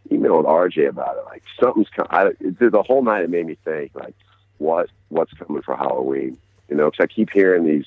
emailed 0.09 0.45
RJ 0.45 0.87
about 0.89 1.17
it. 1.17 1.25
Like 1.25 1.43
something's 1.61 1.89
coming. 1.89 2.09
I, 2.11 2.29
the 2.39 2.83
whole 2.85 3.03
night 3.03 3.23
it 3.23 3.29
made 3.29 3.45
me 3.45 3.57
think 3.63 3.91
like, 3.93 4.15
what 4.57 4.89
what's 5.09 5.33
coming 5.33 5.61
for 5.61 5.75
Halloween? 5.75 6.37
You 6.69 6.75
know, 6.77 6.89
because 6.89 7.03
I 7.03 7.07
keep 7.07 7.29
hearing 7.31 7.65
these 7.65 7.85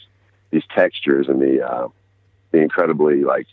these 0.52 0.62
textures 0.72 1.26
and 1.28 1.40
the 1.40 1.66
uh, 1.66 1.88
the 2.52 2.58
incredibly 2.58 3.24
like 3.24 3.46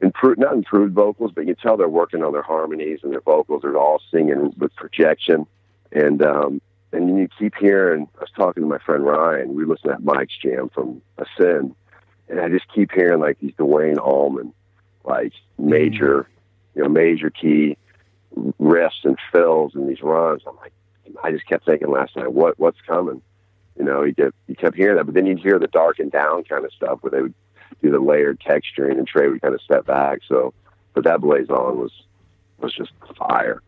improved 0.00 0.38
not 0.38 0.52
improved 0.52 0.94
vocals, 0.94 1.32
but 1.34 1.46
you 1.46 1.54
can 1.54 1.62
tell 1.62 1.76
they're 1.76 1.88
working 1.88 2.22
on 2.22 2.32
their 2.32 2.42
harmonies 2.42 3.00
and 3.02 3.12
their 3.12 3.22
vocals 3.22 3.64
are 3.64 3.76
all 3.76 4.02
singing 4.10 4.52
with 4.58 4.74
projection. 4.76 5.46
And 5.92 6.22
um, 6.22 6.60
and 6.92 7.18
you 7.18 7.28
keep 7.38 7.54
hearing. 7.54 8.08
I 8.16 8.20
was 8.20 8.30
talking 8.36 8.62
to 8.62 8.68
my 8.68 8.78
friend 8.78 9.04
Ryan. 9.04 9.54
We 9.54 9.64
listened 9.64 9.84
to 9.84 9.88
that 9.90 10.04
Mike's 10.04 10.36
jam 10.36 10.68
from 10.68 11.00
Ascend, 11.16 11.74
and 12.28 12.40
I 12.40 12.48
just 12.48 12.66
keep 12.74 12.92
hearing 12.92 13.20
like 13.20 13.38
these 13.40 13.54
Duane 13.56 13.98
Allman, 13.98 14.52
like 15.04 15.32
major, 15.58 16.28
you 16.74 16.82
know, 16.82 16.88
major 16.88 17.30
key 17.30 17.76
riffs 18.60 19.04
and 19.04 19.16
fills 19.32 19.74
and 19.74 19.88
these 19.88 20.02
runs. 20.02 20.42
I'm 20.46 20.56
like, 20.56 20.72
I 21.22 21.30
just 21.30 21.46
kept 21.46 21.64
thinking 21.64 21.90
last 21.90 22.16
night, 22.16 22.32
what 22.32 22.58
what's 22.58 22.80
coming? 22.86 23.22
You 23.78 23.84
know, 23.84 24.02
you 24.02 24.12
get 24.12 24.34
you 24.46 24.56
kept 24.56 24.76
hearing 24.76 24.96
that, 24.96 25.04
but 25.04 25.14
then 25.14 25.26
you'd 25.26 25.38
hear 25.38 25.58
the 25.58 25.68
dark 25.68 25.98
and 25.98 26.10
down 26.10 26.44
kind 26.44 26.64
of 26.64 26.72
stuff 26.72 26.98
where 27.00 27.10
they 27.10 27.22
would 27.22 27.34
do 27.82 27.90
the 27.90 28.00
layered 28.00 28.40
texturing, 28.40 28.98
and 28.98 29.06
Trey 29.06 29.28
would 29.28 29.40
kind 29.40 29.54
of 29.54 29.60
step 29.62 29.86
back. 29.86 30.20
So, 30.28 30.52
but 30.94 31.04
that 31.04 31.20
Blaze 31.20 31.48
On 31.48 31.78
was 31.78 31.92
was 32.58 32.74
just 32.74 32.90
fire. 33.16 33.62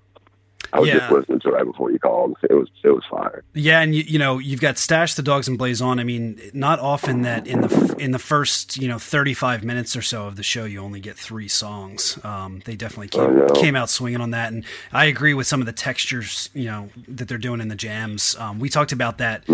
I 0.73 0.81
was 0.81 0.89
Yeah. 0.89 0.99
just 0.99 1.13
listening 1.13 1.41
to 1.41 1.49
it 1.49 1.53
right 1.53 1.65
before 1.65 1.91
you 1.91 1.99
called. 1.99 2.37
It 2.49 2.55
was 2.55 2.69
it 2.85 2.91
was 2.91 3.03
fire. 3.11 3.43
Yeah, 3.55 3.81
and 3.81 3.95
you, 3.95 4.03
you 4.07 4.19
know 4.19 4.39
you've 4.39 4.61
got 4.61 4.79
Stash 4.79 5.15
the 5.15 5.23
Dogs 5.23 5.49
and 5.49 5.59
Blaze 5.59 5.81
On. 5.83 5.99
I 5.99 6.05
mean, 6.05 6.41
not 6.55 6.79
often 6.81 7.23
that 7.23 7.47
in 7.47 7.63
the 7.63 7.97
in 7.99 8.11
the 8.13 8.19
first 8.19 8.77
you 8.77 8.89
know 8.89 8.99
thirty 8.99 9.35
five 9.35 9.65
minutes 9.65 9.97
or 9.97 10.03
so 10.03 10.27
of 10.27 10.37
the 10.37 10.43
show 10.43 10.65
you 10.65 10.81
only 10.81 11.01
get 11.01 11.17
three 11.17 11.49
songs. 11.49 12.19
Um, 12.25 12.63
they 12.65 12.77
definitely 12.77 13.09
came, 13.09 13.49
came 13.55 13.77
out 13.77 13.91
swinging 13.91 14.21
on 14.21 14.31
that, 14.31 14.53
and 14.53 14.65
I 14.93 15.07
agree 15.07 15.35
with 15.35 15.47
some 15.47 15.61
of 15.61 15.67
the 15.67 15.73
textures 15.73 16.51
you 16.55 16.65
know 16.67 16.89
that 17.09 17.29
they're 17.29 17.39
doing 17.39 17.61
in 17.61 17.69
the 17.69 17.75
jams. 17.77 18.37
Um, 18.39 18.59
we 18.61 18.69
talked 18.69 18.93
about 18.93 19.19
that 19.19 19.45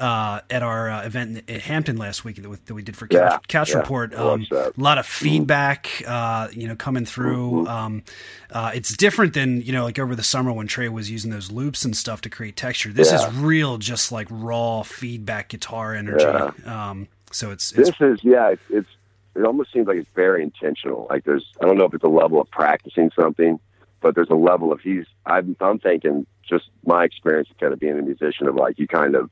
uh, 0.00 0.40
at 0.50 0.62
our 0.62 0.90
uh, 0.90 1.04
event 1.04 1.42
at 1.50 1.60
Hampton 1.62 1.96
last 1.96 2.24
week 2.24 2.36
that, 2.42 2.48
we- 2.48 2.56
that 2.66 2.74
we 2.74 2.82
did 2.82 2.96
for 2.96 3.06
Couch, 3.06 3.20
Yeah, 3.32 3.38
Couch 3.48 3.70
yeah, 3.70 3.78
Report. 3.78 4.14
Um, 4.14 4.46
a 4.52 4.72
lot 4.76 4.98
of 4.98 5.06
feedback, 5.06 5.88
uh, 6.06 6.48
you 6.52 6.66
know, 6.68 6.76
coming 6.76 7.04
through. 7.04 7.66
Um, 7.66 8.02
uh, 8.50 8.70
it's 8.74 8.96
different 8.96 9.34
than 9.34 9.62
you 9.62 9.72
know, 9.72 9.84
like 9.84 9.98
over 9.98 10.14
the 10.14 10.22
summer 10.22 10.52
when 10.52 10.61
Trey 10.66 10.88
was 10.88 11.10
using 11.10 11.30
those 11.30 11.50
loops 11.50 11.84
and 11.84 11.96
stuff 11.96 12.20
to 12.22 12.30
create 12.30 12.56
texture. 12.56 12.90
This 12.92 13.10
Yeah. 13.12 13.28
is 13.28 13.34
real, 13.36 13.78
just 13.78 14.12
like 14.12 14.26
raw 14.30 14.82
feedback 14.82 15.48
guitar 15.48 15.94
energy. 15.94 16.24
Um, 16.66 17.08
so 17.30 17.50
it's 17.50 17.72
it's 17.72 17.90
This 17.90 18.00
is 18.00 18.24
yeah. 18.24 18.50
It's, 18.50 18.62
it's 18.70 18.88
it 19.34 19.44
almost 19.44 19.72
seems 19.72 19.86
like 19.86 19.96
it's 19.96 20.08
very 20.14 20.42
intentional. 20.42 21.06
Like 21.08 21.24
there's 21.24 21.46
I 21.60 21.66
don't 21.66 21.78
know 21.78 21.84
if 21.84 21.94
it's 21.94 22.04
a 22.04 22.08
level 22.08 22.40
of 22.40 22.50
practicing 22.50 23.10
something, 23.18 23.58
but 24.00 24.14
there's 24.14 24.30
a 24.30 24.34
level 24.34 24.72
of 24.72 24.80
he's. 24.80 25.06
I'm 25.26 25.56
I'm 25.60 25.78
thinking 25.78 26.26
just 26.48 26.64
my 26.84 27.04
experience 27.04 27.48
of 27.50 27.58
kind 27.58 27.72
of 27.72 27.78
being 27.80 27.98
a 27.98 28.02
musician 28.02 28.46
of 28.48 28.56
like 28.56 28.78
you 28.78 28.86
kind 28.86 29.14
of 29.14 29.30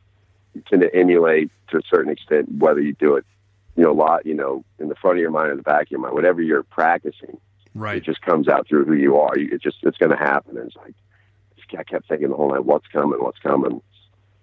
you 0.54 0.62
tend 0.68 0.82
to 0.82 0.94
emulate 0.94 1.50
to 1.68 1.78
a 1.78 1.82
certain 1.92 2.10
extent 2.10 2.50
whether 2.58 2.80
you 2.80 2.94
do 2.94 3.16
it 3.16 3.24
you 3.76 3.82
know 3.82 3.90
a 3.90 3.92
lot 3.92 4.24
you 4.24 4.34
know 4.34 4.64
in 4.78 4.88
the 4.88 4.94
front 4.94 5.16
of 5.18 5.20
your 5.20 5.30
mind 5.30 5.50
or 5.50 5.56
the 5.56 5.62
back 5.62 5.82
of 5.82 5.90
your 5.90 6.00
mind 6.00 6.14
whatever 6.14 6.40
you're 6.40 6.62
practicing 6.62 7.38
right 7.74 7.98
it 7.98 8.04
just 8.04 8.20
comes 8.22 8.48
out 8.48 8.66
through 8.66 8.84
who 8.84 8.94
you 8.94 9.16
are. 9.18 9.36
You, 9.38 9.50
it 9.52 9.60
just 9.62 9.76
it's 9.82 9.98
going 9.98 10.10
to 10.10 10.16
happen. 10.16 10.56
And 10.56 10.66
it's 10.68 10.76
like 10.76 10.94
I 11.78 11.84
kept 11.84 12.08
thinking 12.08 12.28
the 12.28 12.36
whole 12.36 12.50
night, 12.50 12.64
what's 12.64 12.86
coming, 12.88 13.22
what's 13.22 13.38
coming. 13.38 13.82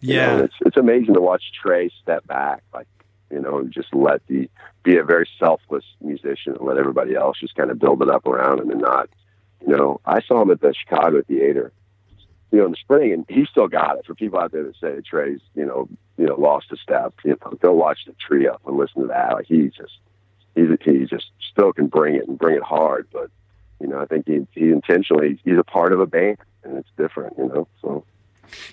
You 0.01 0.15
know, 0.15 0.37
Yeah, 0.37 0.43
it's 0.43 0.55
it's 0.65 0.77
amazing 0.77 1.15
to 1.15 1.21
watch 1.21 1.43
Trey 1.61 1.91
step 2.01 2.25
back, 2.27 2.63
like 2.73 2.87
you 3.31 3.41
know, 3.41 3.59
and 3.59 3.71
just 3.71 3.93
let 3.93 4.25
the 4.27 4.49
be 4.83 4.97
a 4.97 5.03
very 5.03 5.27
selfless 5.37 5.83
musician 6.01 6.55
and 6.55 6.65
let 6.65 6.77
everybody 6.77 7.15
else 7.15 7.39
just 7.39 7.55
kind 7.55 7.71
of 7.71 7.79
build 7.79 8.01
it 8.01 8.09
up 8.09 8.25
around 8.25 8.59
him 8.59 8.69
and 8.69 8.81
not, 8.81 9.09
you 9.65 9.75
know. 9.75 9.99
I 10.05 10.21
saw 10.21 10.41
him 10.41 10.51
at 10.51 10.61
the 10.61 10.73
Chicago 10.73 11.21
Theater, 11.23 11.73
you 12.51 12.59
know, 12.59 12.65
in 12.65 12.71
the 12.71 12.77
spring, 12.77 13.11
and 13.11 13.25
he 13.27 13.45
still 13.45 13.67
got 13.67 13.97
it. 13.97 14.05
For 14.05 14.15
people 14.15 14.39
out 14.39 14.51
there 14.51 14.63
that 14.63 14.75
say 14.79 15.01
Trey's, 15.01 15.41
you 15.55 15.65
know, 15.65 15.89
you 16.17 16.25
know, 16.25 16.35
lost 16.35 16.71
a 16.71 16.77
step, 16.77 17.13
you 17.25 17.37
know, 17.41 17.51
go 17.61 17.73
watch 17.73 17.99
the 18.05 18.13
tree 18.13 18.47
up 18.47 18.61
and 18.65 18.77
listen 18.77 19.01
to 19.01 19.07
that. 19.09 19.33
Like 19.33 19.47
he 19.47 19.69
just, 19.69 19.97
he 20.55 20.65
he 20.85 21.05
just 21.05 21.31
still 21.51 21.73
can 21.73 21.87
bring 21.87 22.15
it 22.15 22.27
and 22.27 22.37
bring 22.37 22.55
it 22.55 22.63
hard, 22.63 23.07
but 23.11 23.29
you 23.79 23.87
know, 23.87 23.99
I 23.99 24.05
think 24.05 24.27
he 24.27 24.47
he 24.51 24.69
intentionally 24.69 25.39
he's 25.43 25.57
a 25.57 25.63
part 25.63 25.93
of 25.93 25.99
a 25.99 26.05
band 26.05 26.37
and 26.63 26.77
it's 26.77 26.89
different, 26.97 27.37
you 27.37 27.47
know. 27.47 27.67
So 27.81 28.03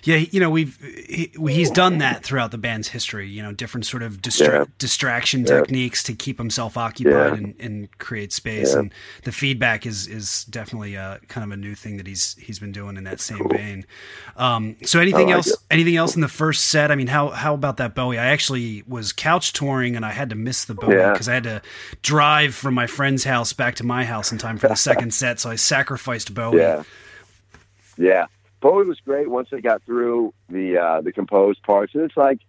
yeah. 0.03 0.17
You 0.17 0.39
know, 0.39 0.49
we've 0.49 0.77
he, 0.81 1.31
he's 1.49 1.69
done 1.71 1.99
that 1.99 2.23
throughout 2.23 2.51
the 2.51 2.57
band's 2.57 2.87
history. 2.89 3.27
You 3.29 3.43
know, 3.43 3.51
different 3.51 3.85
sort 3.85 4.03
of 4.03 4.21
distra- 4.21 4.47
Yeah. 4.59 4.65
distraction 4.77 5.41
Yeah. 5.41 5.59
techniques 5.61 6.03
to 6.03 6.13
keep 6.13 6.37
himself 6.37 6.77
occupied 6.77 7.13
Yeah. 7.13 7.33
and, 7.37 7.55
and 7.59 7.97
create 7.97 8.33
space. 8.33 8.73
And 8.73 8.93
the 9.23 9.31
feedback 9.31 9.85
is 9.85 10.07
is 10.07 10.45
definitely 10.45 10.97
uh, 10.97 11.17
kind 11.27 11.43
of 11.43 11.51
a 11.51 11.57
new 11.57 11.75
thing 11.75 11.97
that 11.97 12.07
he's 12.07 12.35
he's 12.39 12.59
been 12.59 12.71
doing 12.71 12.97
in 12.97 13.03
that 13.05 13.19
same 13.19 13.47
vein. 13.49 13.85
Um, 14.37 14.75
so 14.83 14.99
anything 14.99 15.27
like 15.27 15.35
else? 15.35 15.47
it. 15.47 15.59
Anything 15.71 15.95
else 15.97 16.15
in 16.15 16.21
the 16.21 16.27
first 16.27 16.67
set? 16.67 16.91
I 16.91 16.95
mean, 16.95 17.07
how 17.07 17.29
how 17.29 17.53
about 17.53 17.77
that 17.77 17.95
Bowie? 17.95 18.17
I 18.17 18.25
actually 18.27 18.83
was 18.87 19.11
couch 19.13 19.53
touring 19.53 19.95
and 19.95 20.05
I 20.05 20.11
had 20.11 20.29
to 20.29 20.35
miss 20.35 20.65
the 20.65 20.73
Bowie 20.75 20.95
because 20.95 21.27
I 21.29 21.33
had 21.35 21.43
to 21.43 21.61
drive 22.01 22.53
from 22.55 22.73
my 22.73 22.87
friend's 22.87 23.23
house 23.23 23.53
back 23.53 23.75
to 23.75 23.83
my 23.85 24.05
house 24.05 24.31
in 24.31 24.37
time 24.37 24.57
for 24.57 24.67
the 24.67 24.75
second 24.75 25.13
set. 25.13 25.39
So 25.39 25.49
I 25.49 25.55
sacrificed 25.55 26.33
Bowie. 26.33 26.59
Yeah. 26.59 26.83
Yeah. 27.97 28.25
Bowie 28.65 28.87
was 28.87 28.99
great 28.99 29.29
once 29.29 29.49
they 29.51 29.61
got 29.61 29.83
through 29.83 30.33
the 30.49 30.79
uh, 30.79 31.01
the 31.01 31.11
composed 31.11 31.61
parts. 31.61 31.93
And 31.93 32.01
it's 32.01 32.17
like, 32.17 32.39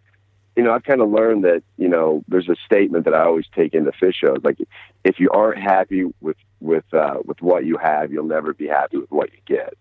you 0.56 0.62
know, 0.62 0.72
I've 0.72 0.82
kind 0.82 1.02
of 1.02 1.10
learned 1.10 1.44
that, 1.44 1.62
you 1.76 1.88
know, 1.88 2.24
there's 2.26 2.48
a 2.48 2.56
statement 2.64 3.04
that 3.04 3.12
I 3.12 3.24
always 3.24 3.44
take 3.54 3.74
into 3.74 3.92
Phish 3.92 4.14
shows. 4.14 4.38
Like 4.42 4.56
if 5.04 5.20
you 5.20 5.28
aren't 5.28 5.58
happy 5.58 6.04
with 6.22 6.38
with 6.58 6.86
uh, 6.94 7.16
with 7.26 7.42
what 7.42 7.66
you 7.66 7.76
have, 7.76 8.12
you'll 8.12 8.24
never 8.24 8.54
be 8.54 8.66
happy 8.66 8.96
with 8.96 9.10
what 9.10 9.30
you 9.30 9.40
get. 9.44 9.74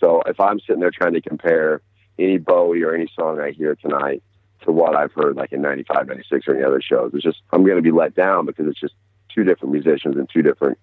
So 0.00 0.22
if 0.22 0.40
I'm 0.40 0.58
sitting 0.60 0.80
there 0.80 0.90
trying 0.90 1.12
to 1.12 1.20
compare 1.20 1.82
any 2.18 2.38
Bowie 2.38 2.82
or 2.82 2.94
any 2.94 3.10
song 3.14 3.38
I 3.38 3.50
hear 3.50 3.74
tonight 3.74 4.22
to 4.62 4.72
what 4.72 4.96
I've 4.96 5.12
heard 5.12 5.36
like 5.36 5.52
in 5.52 5.60
95, 5.60 6.06
96 6.06 6.48
or 6.48 6.54
any 6.54 6.64
other 6.64 6.80
shows, 6.80 7.10
it's 7.12 7.22
just 7.22 7.42
I'm 7.52 7.62
going 7.62 7.76
to 7.76 7.82
be 7.82 7.92
let 7.92 8.14
down 8.14 8.46
because 8.46 8.68
it's 8.68 8.80
just 8.80 8.94
two 9.34 9.44
different 9.44 9.74
musicians 9.74 10.16
and 10.16 10.30
two 10.32 10.40
different 10.40 10.78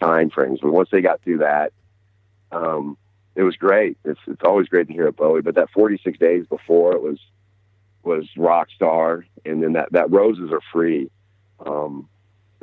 time 0.00 0.30
frames. 0.30 0.60
But 0.62 0.72
once 0.72 0.90
they 0.92 1.00
got 1.00 1.22
through 1.22 1.38
that, 1.38 1.72
um, 2.52 2.96
it 3.36 3.42
was 3.42 3.56
great. 3.56 3.98
It's 4.04 4.20
it's 4.26 4.42
always 4.44 4.68
great 4.68 4.86
to 4.88 4.92
hear 4.92 5.08
a 5.08 5.12
Bowie, 5.12 5.42
but 5.42 5.56
that 5.56 5.70
46 5.70 6.18
days 6.18 6.46
before 6.46 6.94
it 6.94 7.02
was 7.02 7.18
was 8.02 8.26
rock 8.36 8.68
star, 8.74 9.26
and 9.44 9.62
then 9.62 9.72
that 9.72 9.92
that 9.92 10.10
Roses 10.10 10.52
Are 10.52 10.60
Free. 10.72 11.10
Um, 11.64 12.08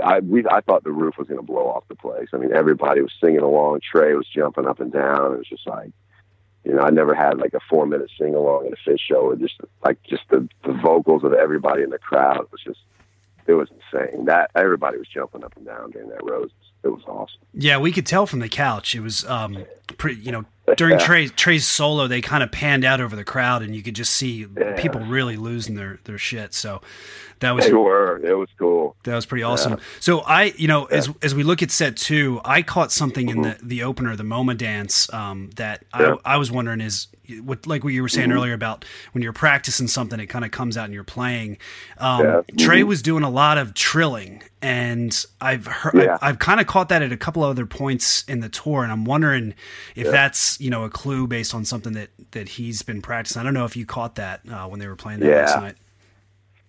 I 0.03 0.19
we 0.19 0.45
I 0.47 0.61
thought 0.61 0.83
the 0.83 0.91
roof 0.91 1.17
was 1.17 1.27
going 1.27 1.39
to 1.39 1.45
blow 1.45 1.67
off 1.67 1.87
the 1.87 1.95
place. 1.95 2.29
I 2.33 2.37
mean, 2.37 2.53
everybody 2.53 3.01
was 3.01 3.13
singing 3.19 3.39
along. 3.39 3.81
Trey 3.81 4.13
was 4.13 4.27
jumping 4.27 4.67
up 4.67 4.79
and 4.79 4.91
down. 4.91 5.33
It 5.33 5.37
was 5.39 5.47
just 5.47 5.67
like, 5.67 5.91
you 6.63 6.73
know, 6.73 6.81
I 6.81 6.89
never 6.89 7.13
had 7.13 7.37
like 7.37 7.53
a 7.53 7.59
four 7.69 7.85
minute 7.85 8.09
sing 8.17 8.33
along 8.33 8.67
at 8.67 8.73
a 8.73 8.89
Phish 8.89 8.99
show. 8.99 9.29
Or 9.29 9.35
just 9.35 9.55
like 9.83 10.01
just 10.03 10.23
the 10.29 10.47
the 10.63 10.73
vocals 10.73 11.23
of 11.23 11.33
everybody 11.33 11.83
in 11.83 11.89
the 11.89 11.99
crowd 11.99 12.47
was 12.51 12.61
just 12.63 12.79
it 13.47 13.53
was 13.53 13.69
insane. 13.69 14.25
That 14.25 14.51
everybody 14.55 14.97
was 14.97 15.07
jumping 15.07 15.43
up 15.43 15.55
and 15.57 15.65
down 15.65 15.91
during 15.91 16.09
that 16.09 16.23
Roses. 16.23 16.53
It 16.83 16.89
was 16.89 17.03
awesome. 17.05 17.39
Yeah, 17.53 17.77
we 17.77 17.91
could 17.91 18.07
tell 18.07 18.25
from 18.25 18.39
the 18.39 18.49
couch. 18.49 18.95
It 18.95 19.01
was, 19.01 19.23
um, 19.25 19.65
pretty, 19.97 20.19
you 20.21 20.31
know, 20.31 20.45
during 20.77 20.97
Trey's 20.99 21.31
Trey's 21.31 21.65
solo, 21.67 22.07
they 22.07 22.21
kind 22.21 22.43
of 22.43 22.51
panned 22.51 22.85
out 22.85 23.01
over 23.01 23.15
the 23.15 23.23
crowd, 23.23 23.61
and 23.61 23.75
you 23.75 23.81
could 23.83 23.95
just 23.95 24.13
see 24.13 24.45
people 24.77 25.01
really 25.01 25.35
losing 25.37 25.75
their 25.75 25.99
their 26.05 26.17
shit. 26.17 26.53
So 26.53 26.81
that 27.39 27.51
was 27.51 27.65
They 27.65 27.73
were. 27.73 28.17
It 28.23 28.35
was 28.35 28.49
cool. 28.59 28.95
that 29.03 29.15
was 29.15 29.25
pretty 29.25 29.43
awesome. 29.43 29.79
So 29.99 30.19
I, 30.19 30.53
you 30.57 30.67
know, 30.67 30.85
as 30.85 31.09
as 31.21 31.33
we 31.35 31.43
look 31.43 31.61
at 31.63 31.71
set 31.71 31.97
two, 31.97 32.39
I 32.45 32.61
caught 32.61 32.91
something 32.91 33.29
in 33.29 33.41
the 33.41 33.57
the 33.61 33.83
opener, 33.83 34.15
the 34.15 34.23
MoMA 34.23 34.57
dance, 34.57 35.11
um, 35.13 35.49
that 35.55 35.83
Mm-hmm. 35.93 36.03
Yeah. 36.03 36.15
I 36.25 36.35
I 36.35 36.37
was 36.37 36.51
wondering 36.51 36.79
is 36.81 37.07
what 37.43 37.65
like 37.65 37.83
what 37.83 37.93
you 37.93 38.01
were 38.01 38.09
saying 38.09 38.29
Mm-hmm. 38.29 38.37
earlier 38.37 38.53
about 38.53 38.85
when 39.13 39.21
you're 39.23 39.33
practicing 39.33 39.87
something, 39.87 40.19
it 40.19 40.27
kind 40.27 40.45
of 40.45 40.51
comes 40.51 40.77
out 40.77 40.85
and 40.85 40.93
you're 40.93 41.03
playing. 41.03 41.57
Um, 41.97 42.23
Yeah. 42.23 42.41
Trey 42.57 42.83
was 42.83 43.01
doing 43.01 43.23
a 43.23 43.29
lot 43.29 43.57
of 43.57 43.73
trilling, 43.73 44.43
and 44.61 45.25
I've 45.41 45.65
heard 45.65 45.95
Yeah. 45.95 46.13
I've, 46.21 46.33
I've 46.33 46.39
kind 46.39 46.59
of 46.61 46.67
caught 46.67 46.89
that 46.89 47.01
at 47.01 47.11
a 47.11 47.17
couple 47.17 47.43
other 47.43 47.65
points 47.65 48.23
in 48.27 48.41
the 48.41 48.49
tour, 48.49 48.83
and 48.83 48.91
I'm 48.91 49.05
wondering 49.05 49.53
if 49.95 50.09
that's 50.11 50.50
you 50.59 50.69
know 50.69 50.83
a 50.83 50.89
clue 50.89 51.27
based 51.27 51.53
on 51.55 51.63
something 51.65 51.93
that 51.93 52.09
that 52.31 52.49
he's 52.49 52.81
been 52.81 53.01
practicing. 53.01 53.39
I 53.39 53.43
don't 53.43 53.53
know 53.53 53.65
if 53.65 53.75
you 53.77 53.85
caught 53.85 54.15
that 54.15 54.41
uh, 54.49 54.67
when 54.67 54.79
they 54.79 54.87
were 54.87 54.95
playing 54.95 55.19
that 55.21 55.27
Yeah. 55.29 55.45
last 55.45 55.61
night. 55.61 55.75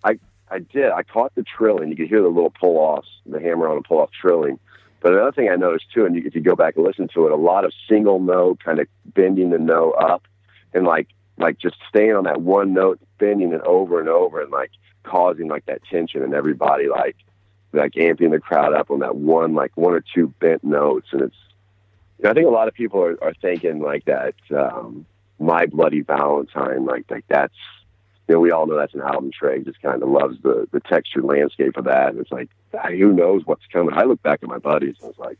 I 0.04 0.18
I 0.54 0.58
did. 0.58 0.90
I 0.90 1.02
caught 1.02 1.34
the 1.34 1.42
trilling. 1.42 1.88
You 1.88 1.96
could 1.96 2.08
hear 2.08 2.20
the 2.22 2.28
little 2.28 2.50
pull 2.50 2.76
offs, 2.76 3.08
the 3.26 3.40
hammer 3.40 3.68
on 3.68 3.76
and 3.76 3.84
pull 3.84 4.00
off 4.00 4.10
trilling. 4.12 4.58
But 5.00 5.14
another 5.14 5.32
thing 5.32 5.48
I 5.48 5.56
noticed 5.56 5.86
too, 5.92 6.04
and 6.04 6.14
you, 6.14 6.22
if 6.24 6.34
you 6.34 6.40
go 6.40 6.54
back 6.54 6.76
and 6.76 6.84
listen 6.84 7.08
to 7.14 7.26
it, 7.26 7.32
a 7.32 7.36
lot 7.36 7.64
of 7.64 7.72
single 7.88 8.20
note 8.20 8.60
kind 8.64 8.78
of 8.78 8.86
bending 9.06 9.50
the 9.50 9.58
note 9.58 9.92
up, 9.92 10.26
and 10.74 10.84
like 10.86 11.08
like 11.38 11.58
just 11.58 11.76
staying 11.88 12.12
on 12.14 12.24
that 12.24 12.42
one 12.42 12.72
note, 12.74 13.00
bending 13.18 13.52
it 13.52 13.62
over 13.62 13.98
and 13.98 14.08
over, 14.08 14.40
and 14.42 14.50
like 14.52 14.70
causing 15.02 15.48
like 15.48 15.66
that 15.66 15.82
tension, 15.90 16.22
and 16.22 16.34
everybody 16.34 16.88
like 16.88 17.16
like 17.72 17.92
amping 17.92 18.30
the 18.30 18.38
crowd 18.38 18.74
up 18.74 18.90
on 18.90 19.00
that 19.00 19.16
one 19.16 19.54
like 19.54 19.72
one 19.76 19.94
or 19.94 20.04
two 20.14 20.28
bent 20.40 20.62
notes, 20.62 21.08
and 21.12 21.22
it's. 21.22 21.36
You 22.22 22.28
know, 22.28 22.30
I 22.30 22.34
think 22.34 22.46
a 22.46 22.50
lot 22.50 22.68
of 22.68 22.74
people 22.74 23.02
are, 23.02 23.18
are 23.22 23.34
thinking 23.34 23.80
like 23.80 24.04
that. 24.04 24.34
Um, 24.56 25.06
My 25.40 25.66
Bloody 25.66 26.02
Valentine, 26.02 26.86
like 26.86 27.10
like 27.10 27.24
that's 27.28 27.54
you 28.28 28.34
know, 28.34 28.40
we 28.40 28.52
all 28.52 28.66
know 28.66 28.76
that's 28.76 28.94
an 28.94 29.00
album 29.00 29.32
Trey 29.32 29.60
just 29.64 29.82
kind 29.82 30.00
of 30.00 30.08
loves 30.08 30.36
the 30.42 30.68
the 30.70 30.78
textured 30.78 31.24
landscape 31.24 31.76
of 31.76 31.86
that. 31.86 32.14
It's 32.14 32.30
like, 32.30 32.48
who 32.90 33.12
knows 33.12 33.42
what's 33.44 33.66
coming? 33.72 33.92
I 33.92 34.04
look 34.04 34.22
back 34.22 34.38
at 34.40 34.48
my 34.48 34.58
buddies 34.58 34.94
and 35.00 35.10
it's 35.10 35.18
like, 35.18 35.36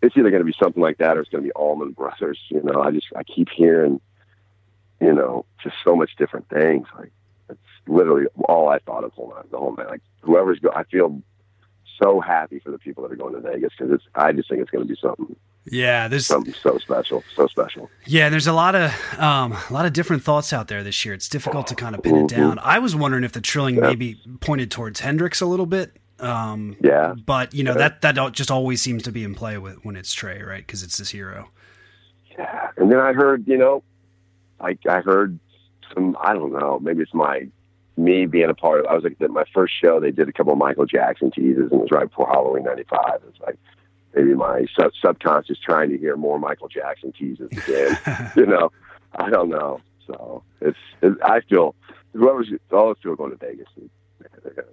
it's 0.00 0.16
either 0.16 0.30
going 0.30 0.40
to 0.40 0.46
be 0.46 0.54
something 0.58 0.82
like 0.82 0.96
that 0.98 1.18
or 1.18 1.20
it's 1.20 1.30
going 1.30 1.44
to 1.44 1.48
be 1.48 1.52
Allman 1.52 1.92
Brothers. 1.92 2.38
You 2.48 2.62
know, 2.62 2.82
I 2.82 2.90
just 2.90 3.08
I 3.14 3.22
keep 3.22 3.50
hearing, 3.54 4.00
you 4.98 5.12
know, 5.12 5.44
just 5.62 5.76
so 5.84 5.94
much 5.94 6.16
different 6.16 6.48
things. 6.48 6.86
Like 6.96 7.12
it's 7.50 7.60
literally 7.86 8.28
all 8.48 8.70
I 8.70 8.78
thought 8.78 9.04
of 9.04 9.12
whole. 9.12 9.36
The 9.50 9.58
whole 9.58 9.76
night, 9.76 9.90
like 9.90 10.02
whoever's 10.22 10.58
go, 10.58 10.70
I 10.74 10.84
feel 10.84 11.20
so 12.02 12.18
happy 12.18 12.60
for 12.60 12.70
the 12.70 12.78
people 12.78 13.02
that 13.02 13.12
are 13.12 13.16
going 13.16 13.34
to 13.34 13.40
Vegas 13.40 13.74
because 13.76 13.92
it's. 13.92 14.04
I 14.14 14.32
just 14.32 14.48
think 14.48 14.62
it's 14.62 14.70
going 14.70 14.88
to 14.88 14.88
be 14.88 14.98
something. 14.98 15.36
Yeah, 15.64 16.08
there's 16.08 16.26
something 16.26 16.54
so 16.60 16.76
special, 16.78 17.22
so 17.36 17.46
special. 17.46 17.88
Yeah, 18.06 18.28
there's 18.30 18.48
a 18.48 18.52
lot 18.52 18.74
of 18.74 18.90
um, 19.18 19.52
a 19.52 19.72
lot 19.72 19.86
of 19.86 19.92
different 19.92 20.22
thoughts 20.24 20.52
out 20.52 20.66
there 20.68 20.82
this 20.82 21.04
year. 21.04 21.14
It's 21.14 21.28
difficult 21.28 21.68
to 21.68 21.74
kind 21.76 21.94
of 21.94 22.02
pin 22.02 22.16
it 22.16 22.18
Mm-hmm. 22.26 22.40
down. 22.40 22.58
I 22.58 22.78
was 22.80 22.96
wondering 22.96 23.22
if 23.24 23.32
the 23.32 23.40
trilling 23.40 23.76
maybe 23.80 24.20
pointed 24.40 24.70
towards 24.72 25.00
Hendrix 25.00 25.40
a 25.40 25.46
little 25.46 25.66
bit. 25.66 25.92
Um, 26.18 26.76
Yeah. 26.80 27.14
but 27.26 27.52
you 27.54 27.62
know 27.64 27.74
that 27.74 28.00
that 28.02 28.16
just 28.32 28.50
always 28.50 28.80
seems 28.82 29.02
to 29.04 29.12
be 29.12 29.22
in 29.24 29.34
play 29.34 29.56
with 29.58 29.84
when 29.84 29.94
it's 29.96 30.12
Trey, 30.12 30.42
right? 30.42 30.66
Because 30.66 30.82
it's 30.82 30.98
his 30.98 31.10
hero. 31.10 31.50
Yeah. 32.38 32.68
And 32.76 32.90
then 32.90 32.98
I 32.98 33.12
heard, 33.12 33.46
you 33.46 33.56
know, 33.58 33.82
I 34.60 34.76
I 34.88 35.00
heard 35.00 35.38
some. 35.94 36.16
I 36.20 36.32
don't 36.32 36.52
know. 36.52 36.78
Maybe 36.80 37.02
it's 37.02 37.14
my 37.14 37.46
me 37.96 38.26
being 38.26 38.50
a 38.50 38.54
part 38.54 38.80
of. 38.80 38.86
I 38.86 38.94
was 38.94 39.04
like 39.04 39.16
at 39.20 39.30
my 39.30 39.44
first 39.54 39.74
show. 39.80 40.00
They 40.00 40.10
did 40.10 40.28
a 40.28 40.32
couple 40.32 40.52
of 40.52 40.58
Michael 40.58 40.86
Jackson 40.86 41.30
teases, 41.30 41.70
and 41.70 41.80
it 41.80 41.82
was 41.82 41.90
right 41.92 42.08
before 42.08 42.26
Halloween 42.26 42.64
'95. 42.64 43.20
It's 43.28 43.40
like 43.40 43.58
maybe 44.14 44.34
my 44.34 44.66
sub- 44.78 44.92
subconscious 45.04 45.58
trying 45.58 45.90
to 45.90 45.98
hear 45.98 46.16
more 46.16 46.38
Michael 46.38 46.68
Jackson 46.68 47.12
teases 47.12 47.50
again. 47.52 47.98
you 48.36 48.46
know, 48.46 48.70
I 49.14 49.30
don't 49.30 49.48
know. 49.48 49.80
So 50.06 50.42
it's. 50.60 50.78
It, 51.02 51.14
I 51.24 51.40
feel 51.48 51.74
whoever's 52.12 52.50
all 52.70 52.94
people 52.94 53.16
going 53.16 53.30
to 53.30 53.36
Vegas. 53.36 53.66
They're 54.42 54.52
gonna, 54.52 54.68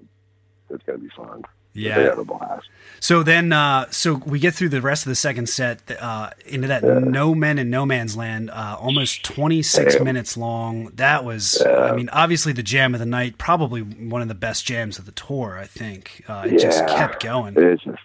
it's 0.69 0.83
going 0.85 0.99
to 0.99 1.03
be 1.03 1.11
fun. 1.15 1.43
Yeah. 1.73 1.99
have 1.99 2.17
a 2.17 2.25
blast. 2.25 2.67
So 2.99 3.21
then, 3.23 3.53
uh, 3.53 3.85
so 3.91 4.15
we 4.15 4.39
get 4.39 4.55
through 4.55 4.69
the 4.69 4.81
rest 4.81 5.05
of 5.05 5.09
the 5.09 5.15
second 5.15 5.47
set 5.47 5.79
uh, 6.01 6.31
into 6.47 6.67
that 6.67 6.83
no 6.83 7.35
men 7.35 7.59
and 7.59 7.69
no 7.69 7.85
man's 7.85 8.17
land, 8.17 8.49
uh, 8.49 8.75
almost 8.79 9.23
26 9.23 9.95
Yeah. 9.95 10.03
minutes 10.03 10.35
long. 10.35 10.91
That 10.95 11.23
was, 11.23 11.61
I 11.65 11.95
mean, 11.95 12.09
obviously 12.09 12.53
the 12.53 12.63
jam 12.63 12.95
of 12.95 12.99
the 12.99 13.05
night, 13.05 13.37
probably 13.37 13.81
one 13.81 14.21
of 14.23 14.27
the 14.27 14.35
best 14.35 14.65
jams 14.65 14.97
of 14.97 15.05
the 15.05 15.11
tour. 15.11 15.57
I 15.59 15.65
think 15.67 16.23
uh, 16.27 16.47
it 16.47 16.57
just 16.59 16.85
kept 16.87 17.23
going. 17.23 17.55
It 17.55 17.79
just, 17.85 17.97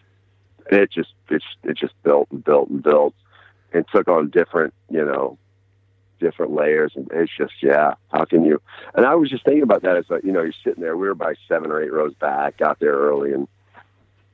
it 0.71 0.91
just, 0.91 1.13
it, 1.29 1.43
it 1.63 1.77
just 1.77 1.95
built 2.03 2.29
and 2.31 2.43
built 2.43 2.69
and 2.69 2.83
built, 2.83 3.15
and 3.73 3.85
took 3.93 4.09
on 4.09 4.31
different, 4.31 4.75
you 4.91 5.05
know, 5.05 5.39
different 6.21 6.53
layers. 6.53 6.93
And 6.95 7.11
it's 7.13 7.33
just, 7.37 7.55
yeah, 7.63 7.95
how 8.13 8.25
can 8.25 8.45
you? 8.45 8.61
And 8.95 9.05
I 9.05 9.15
was 9.15 9.31
just 9.31 9.45
thinking 9.45 9.63
about 9.63 9.83
that. 9.83 9.97
as 9.97 10.09
like, 10.09 10.25
you 10.25 10.33
know, 10.33 10.43
you're 10.43 10.53
sitting 10.65 10.83
there. 10.83 10.97
We 10.97 11.09
were 11.09 11.15
by 11.15 11.35
seven 11.49 11.71
or 11.71 11.83
eight 11.83 11.93
rows 11.93 12.15
back. 12.15 12.59
Got 12.59 12.79
there 12.79 12.95
early, 12.95 13.33
and 13.33 13.49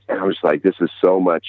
and 0.08 0.18
I 0.18 0.24
was 0.24 0.38
like, 0.42 0.62
this 0.62 0.74
is 0.80 0.90
so 1.00 1.20
much, 1.20 1.46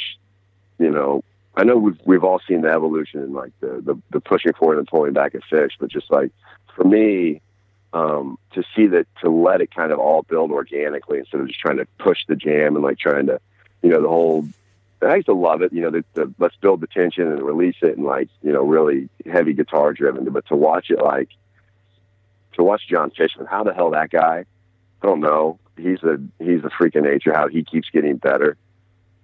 you 0.80 0.92
know. 0.92 1.24
I 1.56 1.66
know 1.66 1.76
we've 1.76 2.00
we've 2.06 2.24
all 2.24 2.40
seen 2.48 2.62
the 2.62 2.70
evolution 2.70 3.22
and 3.22 3.34
like 3.34 3.52
the, 3.60 3.82
the 3.84 4.02
the 4.12 4.22
pushing 4.22 4.54
forward 4.54 4.78
and 4.78 4.88
pulling 4.88 5.14
back 5.14 5.36
at 5.36 5.42
Phish, 5.52 5.72
but 5.80 5.90
just 5.90 6.10
like 6.10 6.32
for 6.76 6.86
me, 6.86 7.42
um, 7.94 8.38
to 8.54 8.64
see 8.76 8.88
that 8.88 9.06
to 9.22 9.30
let 9.30 9.60
it 9.62 9.74
kind 9.76 9.92
of 9.92 10.00
all 10.00 10.24
build 10.24 10.52
organically 10.52 11.20
instead 11.20 11.42
of 11.42 11.48
just 11.48 11.60
trying 11.60 11.78
to 11.78 11.86
push 12.00 12.20
the 12.28 12.36
jam 12.36 12.76
and 12.76 12.84
like 12.84 12.98
trying 12.98 13.26
to, 13.26 13.40
you 13.82 13.90
know, 13.90 14.02
the 14.02 14.08
whole. 14.08 14.48
I 15.04 15.16
used 15.16 15.28
to 15.28 15.34
love 15.34 15.62
it, 15.62 15.74
you 15.74 15.82
know. 15.82 15.92
The, 15.92 16.04
the 16.14 16.34
let's 16.38 16.56
build 16.58 16.82
the 16.82 16.88
tension 16.88 17.28
and 17.28 17.42
release 17.42 17.76
it, 17.82 17.98
and 17.98 18.06
like 18.06 18.30
you 18.42 18.52
know, 18.52 18.64
really 18.64 19.10
heavy 19.26 19.54
guitar 19.54 19.94
driven. 19.94 20.26
But 20.32 20.48
to 20.48 20.56
watch 20.56 20.90
it 20.90 21.02
like, 21.02 21.30
to 22.54 22.64
watch 22.64 22.82
John 22.90 23.12
Fishman, 23.12 23.48
how 23.48 23.64
the 23.64 23.74
hell 23.74 23.92
that 23.92 24.12
guy? 24.12 24.46
I 25.02 25.08
don't 25.08 25.22
know. 25.22 25.60
He's 25.78 26.04
a 26.04 26.18
he's 26.40 26.64
a 26.64 26.70
freak 26.78 26.96
of 26.96 27.04
nature. 27.04 27.34
How 27.34 27.48
he 27.48 27.64
keeps 27.64 27.90
getting 27.90 28.18
better 28.18 28.58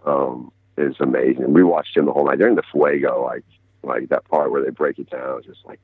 um, 0.06 0.52
is 0.78 0.96
amazing. 1.00 1.54
We 1.54 1.64
watched 1.64 1.96
him 1.96 2.06
the 2.06 2.14
whole 2.14 2.26
night 2.26 2.40
during 2.40 2.56
the 2.56 2.64
Fuego, 2.72 3.24
like 3.24 3.44
like 3.84 4.10
that 4.10 4.26
part 4.26 4.52
where 4.52 4.64
they 4.64 4.72
break 4.72 4.98
it 4.98 5.10
down. 5.10 5.44
Just 5.44 5.66
like 5.66 5.80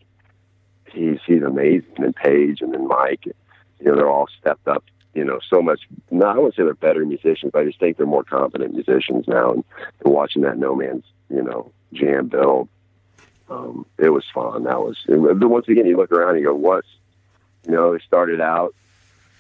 he's 0.92 1.20
he's 1.26 1.44
amazing. 1.44 1.94
And 1.98 2.16
Page 2.16 2.62
and 2.62 2.74
then 2.74 2.88
Mike, 2.88 3.26
you 3.26 3.86
know, 3.86 3.96
they're 3.96 4.10
all 4.10 4.28
stepped 4.40 4.68
up. 4.68 4.84
You 5.14 5.24
know, 5.24 5.40
so 5.48 5.62
much. 5.62 5.82
No, 6.10 6.26
I 6.26 6.36
wouldn't 6.36 6.56
say 6.56 6.64
they're 6.64 6.74
better 6.74 7.06
musicians, 7.06 7.52
but 7.52 7.62
I 7.62 7.66
just 7.66 7.80
think 7.80 7.98
they're 7.98 8.06
more 8.06 8.24
competent 8.24 8.74
musicians 8.74 9.28
now. 9.28 9.52
And, 9.52 9.64
and 10.04 10.14
watching 10.14 10.42
that 10.42 10.58
No 10.58 10.76
Man's, 10.76 11.06
you 11.30 11.44
know, 11.44 11.72
jam 11.94 12.28
build, 12.30 12.68
um, 13.50 13.86
it 14.00 14.10
was 14.10 14.26
fun. 14.34 14.64
That 14.64 14.80
was. 14.80 14.98
And 15.08 15.24
once 15.50 15.68
again, 15.68 15.86
you 15.86 15.98
look 15.98 16.12
around, 16.12 16.32
and 16.32 16.40
you 16.40 16.46
go, 16.46 16.56
"What's?" 16.56 16.88
You 17.66 17.74
know, 17.74 17.94
they 17.94 18.00
started 18.00 18.42
out 18.42 18.74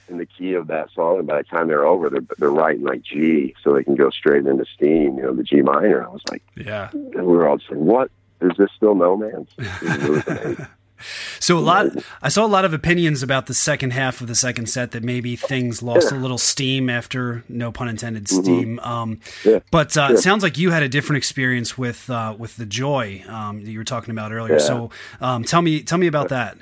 in 0.10 0.18
the 0.18 0.26
key 0.26 0.54
of 0.54 0.68
that 0.68 0.92
song, 0.92 1.18
and 1.20 1.28
by 1.28 1.38
the 1.40 1.44
time 1.44 1.68
they're 1.70 1.86
over, 1.86 2.10
they're 2.10 2.22
they're 2.38 2.52
writing 2.52 2.84
like 2.84 3.02
G, 3.02 3.56
so 3.64 3.74
they 3.74 3.84
can 3.84 3.96
go 3.96 4.10
straight 4.12 4.46
into 4.46 4.66
steam. 4.66 5.18
You 5.18 5.24
know, 5.24 5.34
the 5.34 5.44
G 5.44 5.62
minor. 5.62 6.06
I 6.06 6.10
was 6.10 6.22
like, 6.30 6.44
Yeah. 6.56 6.90
and 6.94 7.16
we 7.26 7.36
were 7.36 7.48
all 7.48 7.58
just 7.58 7.70
saying, 7.70 7.84
"What 7.84 8.12
is 8.42 8.52
this 8.58 8.70
still 8.76 8.94
No 8.96 9.18
Man's?" 9.18 9.50
It 11.04 11.40
was 11.40 11.50
amazing. 11.50 11.58
So 11.58 11.58
a 11.58 11.60
lot, 11.60 12.06
I 12.22 12.30
saw 12.30 12.46
a 12.46 12.48
lot 12.48 12.66
of 12.66 12.74
opinions 12.74 13.24
about 13.24 13.46
the 13.46 13.54
second 13.54 13.94
half 13.94 14.22
of 14.22 14.28
the 14.28 14.36
second 14.36 14.68
set 14.68 14.92
that 14.92 15.04
maybe 15.04 15.36
things 15.36 15.84
lost 15.84 16.12
a 16.12 16.16
little 16.16 16.38
steam 16.38 16.90
after, 16.90 17.44
no 17.48 17.72
pun 17.72 17.88
intended, 17.88 18.28
steam. 18.28 18.80
Um, 18.80 19.14
Mm-hmm. 19.14 19.50
Yeah. 19.50 19.60
But 19.72 19.96
uh, 19.98 20.10
it 20.12 20.20
sounds 20.20 20.44
like 20.44 20.58
you 20.58 20.72
had 20.72 20.84
a 20.84 20.90
different 20.90 21.18
experience 21.18 21.78
with 21.78 22.10
uh, 22.10 22.36
with 22.38 22.56
the 22.58 22.66
joy 22.66 23.24
um, 23.28 23.64
that 23.64 23.72
you 23.72 23.78
were 23.78 23.84
talking 23.84 24.12
about 24.12 24.32
earlier. 24.32 24.54
Yeah. 24.54 24.60
So 24.60 24.90
um, 25.22 25.44
tell 25.44 25.62
me, 25.62 25.82
tell 25.84 25.98
me 25.98 26.08
about 26.08 26.30
that. 26.30 26.58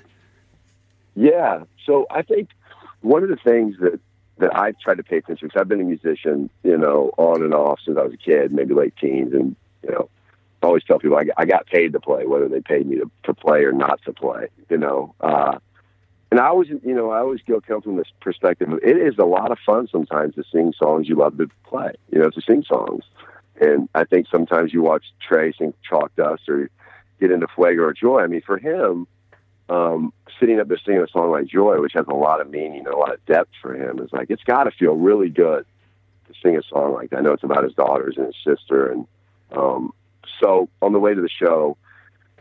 Yeah. 1.16 1.64
So 1.86 2.06
I 2.10 2.22
think 2.22 2.50
one 3.02 3.24
of 3.24 3.30
the 3.30 3.38
things 3.38 3.78
that 3.80 4.00
that 4.38 4.56
I've 4.56 4.80
tried 4.80 4.98
to 4.98 5.04
pay 5.04 5.18
attention 5.18 5.48
because 5.48 5.62
I've 5.62 5.68
been 5.68 5.82
a 5.82 5.86
musician, 5.86 6.50
you 6.64 6.78
know, 6.78 7.12
on 7.18 7.44
and 7.44 7.54
off 7.54 7.80
since 7.86 7.98
I 7.98 8.04
was 8.04 8.14
a 8.14 8.18
kid, 8.18 8.52
maybe 8.52 8.74
late 8.74 8.94
teens, 9.00 9.34
and 9.34 9.56
you 9.84 9.92
know, 9.92 10.10
Always 10.64 10.84
tell 10.84 11.00
people 11.00 11.18
I, 11.18 11.26
I 11.38 11.46
got 11.46 11.66
paid 11.66 11.94
to 11.94 12.00
play, 12.00 12.26
whether 12.26 12.48
they 12.48 12.62
paid 12.62 12.88
me 12.88 12.98
to, 12.98 13.10
to 13.24 13.34
play 13.34 13.64
or 13.64 13.72
not 13.72 14.00
to 14.06 14.14
play, 14.14 14.48
you 14.70 14.78
know. 14.78 15.16
Uh, 15.20 15.58
and 16.30 16.40
I 16.40 16.48
always, 16.48 16.70
you 16.70 16.94
know, 16.94 17.12
I 17.12 17.20
always 17.20 17.42
go 17.48 17.60
come 17.60 17.82
from 17.82 17.98
this 17.98 18.08
perspective 18.22 18.72
it 18.84 18.98
is 18.98 19.18
a 19.18 19.26
lot 19.26 19.52
of 19.52 19.58
fun 19.66 19.88
sometimes 19.92 20.36
to 20.36 20.44
sing 20.52 20.74
songs 20.78 21.10
you 21.10 21.16
love 21.16 21.38
to 21.38 21.50
play, 21.66 21.94
you 22.12 22.20
know, 22.20 22.30
to 22.30 22.42
sing 22.42 22.64
songs. 22.64 23.04
And 23.60 23.90
I 23.94 24.06
think 24.06 24.28
sometimes 24.32 24.74
you 24.74 24.82
watch 24.82 25.04
Trey 25.28 25.52
sing 25.52 25.74
Chalk 25.88 26.16
Dust 26.16 26.48
or 26.48 26.70
get 27.20 27.32
into 27.32 27.48
Fuego 27.54 27.84
or 27.84 27.94
Joy. 27.94 28.22
I 28.22 28.28
mean, 28.28 28.42
for 28.42 28.58
him, 28.58 29.08
um, 29.70 30.14
sitting 30.40 30.60
up 30.60 30.68
there 30.68 30.80
singing 30.86 31.02
a 31.02 31.08
song 31.08 31.32
like 31.32 31.48
Joy, 31.48 31.80
which 31.80 31.94
has 31.94 32.06
a 32.08 32.14
lot 32.14 32.42
of 32.42 32.50
meaning 32.50 32.80
and 32.80 32.88
a 32.88 32.98
lot 32.98 33.14
of 33.14 33.26
depth 33.26 33.52
for 33.62 33.76
him, 33.76 34.00
is 34.00 34.12
like 34.12 34.30
it's 34.30 34.44
got 34.44 34.64
to 34.64 34.72
feel 34.72 34.94
really 34.94 35.30
good 35.30 35.66
to 36.28 36.34
sing 36.42 36.58
a 36.58 36.64
song 36.64 36.94
like 36.94 37.10
that. 37.12 37.20
I 37.20 37.22
know 37.22 37.34
it's 37.34 37.44
about 37.44 37.64
his 37.64 37.74
daughters 37.74 38.16
and 38.18 38.28
his 38.28 38.36
sister, 38.44 38.92
and 38.92 39.08
um, 39.52 39.94
so 40.40 40.70
on 40.82 40.94
the 40.94 41.00
way 41.00 41.14
to 41.14 41.22
the 41.22 41.30
show, 41.30 41.78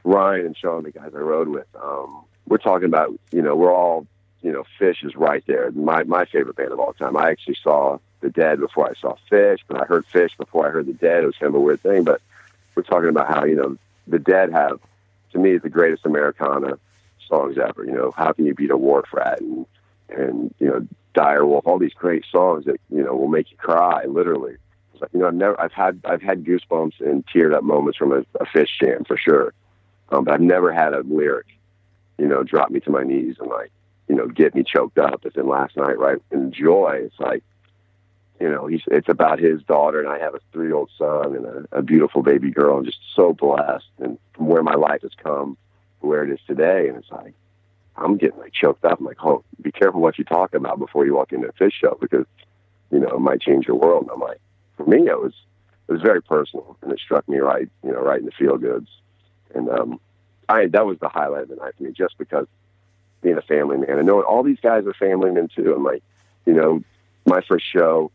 Ryan 0.04 0.46
and 0.46 0.56
Sean, 0.56 0.82
the 0.82 0.90
guys 0.90 1.12
I 1.14 1.18
rode 1.18 1.48
with, 1.48 1.66
um, 1.80 2.24
we're 2.46 2.58
talking 2.58 2.86
about 2.86 3.12
you 3.30 3.42
know 3.42 3.54
we're 3.54 3.74
all 3.74 4.06
you 4.42 4.52
know 4.52 4.64
Phish 4.78 5.04
is 5.04 5.14
right 5.16 5.44
there. 5.46 5.70
My 5.70 6.02
my 6.04 6.24
favorite 6.24 6.56
band 6.56 6.72
of 6.72 6.80
all 6.80 6.92
time. 6.92 7.16
I 7.16 7.30
actually 7.30 7.56
saw 7.62 7.98
the 8.20 8.30
Dead 8.30 8.60
before 8.60 8.90
I 8.90 8.94
saw 9.00 9.14
Phish, 9.30 9.60
but 9.66 9.80
I 9.80 9.84
heard 9.84 10.06
Phish 10.08 10.36
before 10.36 10.66
I 10.66 10.70
heard 10.70 10.86
the 10.86 10.92
Dead. 10.92 11.22
It 11.22 11.26
was 11.26 11.36
kind 11.36 11.48
of 11.48 11.54
a 11.54 11.60
weird 11.60 11.80
thing, 11.80 12.04
but 12.04 12.20
we're 12.74 12.82
talking 12.82 13.08
about 13.08 13.28
how 13.28 13.44
you 13.44 13.56
know 13.56 13.76
the 14.06 14.18
Dead 14.18 14.52
have 14.52 14.80
to 15.32 15.38
me 15.38 15.56
the 15.58 15.68
greatest 15.68 16.04
Americana 16.04 16.78
songs 17.28 17.56
ever. 17.58 17.84
You 17.84 17.92
know, 17.92 18.12
how 18.16 18.32
can 18.32 18.46
you 18.46 18.54
beat 18.54 18.70
a 18.70 18.76
Wharf 18.76 19.12
Rat 19.12 19.40
and 19.40 19.66
and 20.08 20.54
you 20.58 20.66
know 20.66 20.86
Dire 21.14 21.46
Wolf, 21.46 21.66
all 21.66 21.78
these 21.78 21.94
great 21.94 22.24
songs 22.30 22.64
that 22.66 22.80
you 22.90 23.02
know 23.02 23.14
will 23.14 23.28
make 23.28 23.50
you 23.50 23.56
cry, 23.56 24.04
literally. 24.06 24.56
You 25.12 25.20
know 25.20 25.28
I've 25.28 25.34
never 25.34 25.60
I've 25.60 25.72
had 25.72 26.00
I've 26.04 26.22
had 26.22 26.44
goosebumps 26.44 27.00
and 27.00 27.26
teared 27.26 27.54
up 27.54 27.62
moments 27.62 27.98
from 27.98 28.12
a, 28.12 28.20
a 28.40 28.46
Phish 28.46 28.68
jam 28.80 29.04
for 29.04 29.16
sure, 29.16 29.52
um, 30.10 30.24
but 30.24 30.34
I've 30.34 30.40
never 30.40 30.72
had 30.72 30.94
a 30.94 31.00
lyric, 31.00 31.46
you 32.18 32.26
know, 32.26 32.42
drop 32.42 32.70
me 32.70 32.80
to 32.80 32.90
my 32.90 33.02
knees 33.02 33.36
and 33.38 33.48
like 33.48 33.70
you 34.08 34.14
know 34.14 34.26
get 34.26 34.54
me 34.54 34.62
choked 34.62 34.98
up. 34.98 35.24
As 35.24 35.32
in 35.36 35.48
last 35.48 35.76
night, 35.76 35.98
right? 35.98 36.18
In 36.30 36.52
Joy, 36.52 37.00
it's 37.04 37.18
like 37.20 37.42
you 38.40 38.50
know 38.50 38.66
he's 38.66 38.82
it's 38.86 39.08
about 39.08 39.38
his 39.38 39.62
daughter 39.62 40.00
and 40.00 40.08
I 40.08 40.18
have 40.18 40.34
a 40.34 40.40
three 40.52 40.66
year 40.66 40.76
old 40.76 40.90
son 40.96 41.36
and 41.36 41.46
a, 41.46 41.66
a 41.72 41.82
beautiful 41.82 42.22
baby 42.22 42.50
girl. 42.50 42.78
I'm 42.78 42.84
just 42.84 43.00
so 43.14 43.32
blessed 43.32 43.86
and 43.98 44.18
from 44.34 44.46
where 44.46 44.62
my 44.62 44.74
life 44.74 45.02
has 45.02 45.12
come 45.22 45.56
to 46.00 46.06
where 46.06 46.24
it 46.24 46.30
is 46.30 46.40
today, 46.46 46.88
and 46.88 46.96
it's 46.96 47.10
like. 47.10 47.34
I'm 47.96 48.16
getting 48.16 48.38
like 48.38 48.52
choked 48.54 48.84
up. 48.84 48.98
I'm 48.98 49.04
like, 49.04 49.22
oh, 49.22 49.44
be 49.60 49.70
careful 49.70 50.00
what 50.00 50.16
you 50.16 50.24
talk 50.24 50.54
about 50.54 50.78
before 50.78 51.04
you 51.04 51.14
walk 51.14 51.32
into 51.32 51.48
a 51.48 51.52
Phish 51.52 51.72
show 51.72 51.98
because, 52.00 52.24
you 52.90 52.98
know, 52.98 53.08
it 53.08 53.20
might 53.20 53.42
change 53.42 53.66
your 53.66 53.76
world. 53.76 54.04
And 54.04 54.10
I'm 54.12 54.20
like, 54.20 54.40
for 54.84 54.90
me, 54.90 55.08
it 55.08 55.20
was, 55.20 55.34
it 55.88 55.92
was 55.92 56.02
very 56.02 56.22
personal 56.22 56.76
and 56.82 56.92
it 56.92 57.00
struck 57.00 57.28
me 57.28 57.38
right, 57.38 57.68
you 57.84 57.92
know, 57.92 58.00
right 58.00 58.20
in 58.20 58.26
the 58.26 58.32
feel 58.32 58.56
goods. 58.58 58.88
And, 59.54 59.68
um, 59.68 60.00
I, 60.48 60.66
that 60.66 60.84
was 60.84 60.98
the 60.98 61.08
highlight 61.08 61.42
of 61.42 61.48
the 61.48 61.56
night 61.56 61.74
for 61.76 61.84
me 61.84 61.92
just 61.92 62.18
because 62.18 62.46
being 63.22 63.38
a 63.38 63.42
family 63.42 63.76
man 63.76 63.98
and 63.98 64.06
knowing 64.06 64.24
all 64.24 64.42
these 64.42 64.60
guys 64.60 64.86
are 64.86 64.94
family 64.94 65.30
men 65.30 65.48
too. 65.54 65.74
I'm 65.74 65.84
like, 65.84 66.02
you 66.46 66.54
know, 66.54 66.82
my 67.26 67.40
first 67.42 67.66
show 67.70 68.10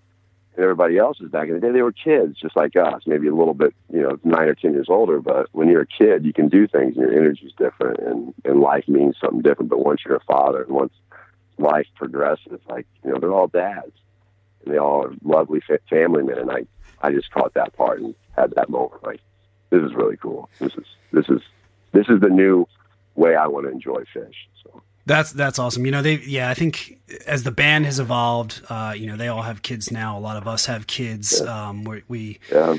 and 0.56 0.64
everybody 0.64 0.98
else's 0.98 1.30
back 1.30 1.48
in 1.48 1.54
the 1.54 1.60
day, 1.60 1.72
they 1.72 1.82
were 1.82 1.92
kids 1.92 2.40
just 2.40 2.56
like 2.56 2.76
us, 2.76 3.04
maybe 3.06 3.28
a 3.28 3.36
little 3.36 3.54
bit, 3.54 3.74
you 3.92 4.02
know, 4.02 4.20
nine 4.24 4.48
or 4.48 4.56
10 4.56 4.74
years 4.74 4.88
older. 4.90 5.22
But 5.22 5.48
when 5.52 5.70
you're 5.70 5.82
a 5.82 5.88
kid, 5.88 6.26
you 6.26 6.34
can 6.34 6.50
do 6.50 6.68
things 6.68 6.98
and 6.98 7.08
your 7.08 7.14
energy's 7.14 7.54
different 7.58 8.00
and, 8.00 8.34
and 8.44 8.60
life 8.60 8.88
means 8.88 9.16
something 9.20 9.42
different. 9.42 9.70
But 9.70 9.86
once 9.86 10.02
you're 10.06 10.18
a 10.18 10.24
father 10.24 10.64
and 10.64 10.72
once 10.74 10.94
life 11.58 11.88
progresses, 11.96 12.60
like 12.68 12.88
you 13.04 13.12
know, 13.12 13.20
they're 13.20 13.34
all 13.34 13.48
dads, 13.48 13.94
and 14.66 14.74
they 14.74 14.78
all 14.80 15.06
are 15.06 15.14
lovely 15.24 15.62
family 15.90 16.24
men, 16.24 16.38
and 16.40 16.52
I 16.52 16.66
I 17.02 17.12
just 17.12 17.32
caught 17.32 17.54
that 17.54 17.76
part 17.76 18.00
and 18.02 18.16
had 18.36 18.52
that 18.56 18.70
moment. 18.70 19.04
Like, 19.04 19.22
this 19.70 19.82
is 19.84 19.94
really 19.94 20.18
cool. 20.18 20.50
This 20.60 20.74
is 20.74 20.86
this 21.12 21.30
is 21.30 21.42
this 21.92 22.08
is 22.10 22.20
the 22.20 22.30
new 22.30 22.68
way 23.16 23.36
I 23.36 23.48
want 23.48 23.66
to 23.66 23.72
enjoy 23.72 24.04
Phish. 24.14 24.34
So 24.64 24.82
That's 25.06 25.32
that's 25.32 25.60
awesome. 25.60 25.86
You 25.86 25.92
know, 25.92 26.02
they 26.02 26.16
yeah, 26.20 26.50
I 26.50 26.54
think 26.54 27.00
as 27.28 27.44
the 27.44 27.52
band 27.52 27.86
has 27.86 28.00
evolved, 28.00 28.62
uh, 28.70 28.94
you 28.98 29.06
know, 29.08 29.16
they 29.16 29.28
all 29.28 29.44
have 29.44 29.62
kids 29.62 29.92
now. 29.92 30.18
A 30.18 30.20
lot 30.20 30.36
of 30.38 30.48
us 30.48 30.66
have 30.66 30.88
kids. 30.88 31.40
Um, 31.42 31.84
we 31.84 32.04
we, 32.08 32.40
yeah, 32.52 32.76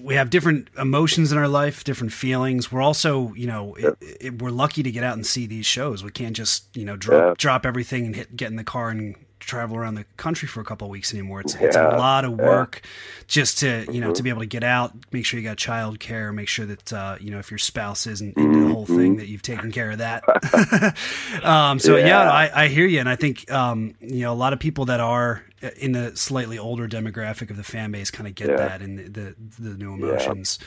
we 0.00 0.14
have 0.14 0.28
different 0.30 0.68
emotions 0.78 1.32
in 1.32 1.38
our 1.38 1.48
life, 1.48 1.82
different 1.82 2.12
feelings. 2.12 2.70
We're 2.70 2.82
also, 2.82 3.32
you 3.34 3.46
know, 3.46 3.74
it, 3.74 3.96
it, 4.00 4.42
we're 4.42 4.50
lucky 4.50 4.82
to 4.82 4.90
get 4.92 5.02
out 5.02 5.14
and 5.14 5.26
see 5.26 5.46
these 5.46 5.66
shows. 5.66 6.04
We 6.04 6.10
can't 6.10 6.36
just 6.36 6.76
you 6.76 6.84
know 6.84 6.96
drop 6.96 7.22
Yeah. 7.24 7.34
drop 7.38 7.64
everything 7.66 8.06
and 8.06 8.14
hit, 8.16 8.36
get 8.36 8.50
in 8.50 8.56
the 8.56 8.64
car 8.64 8.90
and 8.90 9.16
travel 9.46 9.76
around 9.76 9.94
the 9.94 10.04
country 10.16 10.48
for 10.48 10.60
a 10.60 10.64
couple 10.64 10.86
of 10.86 10.90
weeks 10.90 11.12
anymore. 11.12 11.40
It's 11.40 11.54
it's 11.54 11.76
a 11.76 11.88
lot 11.96 12.24
of 12.24 12.32
Yeah. 12.38 12.46
work 12.46 12.82
just 13.26 13.58
to 13.58 13.86
you 13.90 14.00
know 14.00 14.08
Mm-hmm. 14.08 14.12
to 14.14 14.22
be 14.22 14.30
able 14.30 14.40
to 14.40 14.46
get 14.46 14.64
out, 14.64 14.92
make 15.12 15.24
sure 15.26 15.38
you 15.40 15.44
got 15.46 15.56
child 15.56 15.98
care, 16.00 16.32
make 16.32 16.48
sure 16.48 16.66
that 16.66 16.92
uh, 16.92 17.16
you 17.20 17.30
know 17.30 17.38
if 17.38 17.50
your 17.50 17.58
spouse 17.58 18.06
isn't 18.06 18.36
into 18.36 18.60
the 18.66 18.72
whole 18.72 18.86
thing 18.86 19.16
that 19.16 19.28
you've 19.28 19.42
taken 19.42 19.70
care 19.72 19.90
of 19.90 19.98
that. 19.98 20.22
um, 21.44 21.78
so 21.78 21.96
yeah, 21.96 22.02
Mm-hmm. 22.02 22.06
Yeah. 22.08 22.30
I, 22.30 22.64
I 22.64 22.68
hear 22.68 22.86
you, 22.86 23.00
and 23.00 23.08
I 23.08 23.16
think 23.16 23.50
um, 23.50 23.94
you 24.00 24.22
know 24.22 24.32
a 24.32 24.34
lot 24.34 24.52
of 24.52 24.58
people 24.58 24.86
that 24.86 25.00
are 25.00 25.42
in 25.76 25.92
the 25.92 26.16
slightly 26.16 26.58
older 26.58 26.88
demographic 26.88 27.48
of 27.50 27.56
the 27.56 27.62
fan 27.62 27.92
base 27.92 28.10
kind 28.10 28.26
of 28.26 28.34
get 28.34 28.48
Yeah. 28.48 28.56
that 28.56 28.82
and 28.82 28.98
the, 28.98 29.34
the 29.58 29.70
the 29.70 29.76
new 29.76 29.94
emotions. 29.94 30.58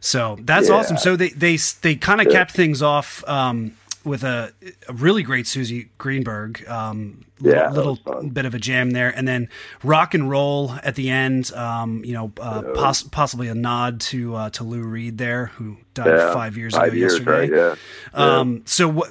So 0.00 0.36
that's 0.40 0.70
awesome. 0.70 0.96
So 0.96 1.16
they 1.16 1.28
they 1.30 1.56
they 1.82 1.94
kind 1.96 2.20
of 2.20 2.28
kept 2.28 2.52
things 2.52 2.80
off. 2.82 3.22
Um, 3.28 3.76
with 4.04 4.24
a, 4.24 4.52
a 4.88 4.92
really 4.94 5.22
great 5.22 5.46
Suzy 5.46 5.90
Greenberg, 5.98 6.66
um, 6.68 7.24
Yeah, 7.38 7.68
that 7.68 7.74
little 7.74 7.96
bit 8.32 8.46
of 8.46 8.54
a 8.54 8.58
jam 8.58 8.90
there, 8.92 9.10
and 9.10 9.28
then 9.28 9.48
rock 9.82 10.14
and 10.14 10.28
roll 10.30 10.72
at 10.82 10.94
the 10.94 11.10
end. 11.10 11.52
Um, 11.52 12.02
you 12.04 12.14
know, 12.14 12.32
uh, 12.40 12.62
poss- 12.74 13.02
possibly 13.02 13.48
a 13.48 13.54
nod 13.54 14.00
to 14.02 14.34
uh, 14.34 14.50
to 14.50 14.64
Lou 14.64 14.82
Reed 14.84 15.18
there, 15.18 15.46
who 15.46 15.76
died 15.94 16.06
yeah. 16.16 16.32
five 16.32 16.56
years 16.56 16.74
Five 16.74 16.88
ago 16.88 16.96
years, 16.96 17.12
yesterday. 17.18 17.50
right? 17.50 17.76
Yeah. 18.14 18.38
Um, 18.38 18.62
so 18.66 18.88
what? 18.88 19.10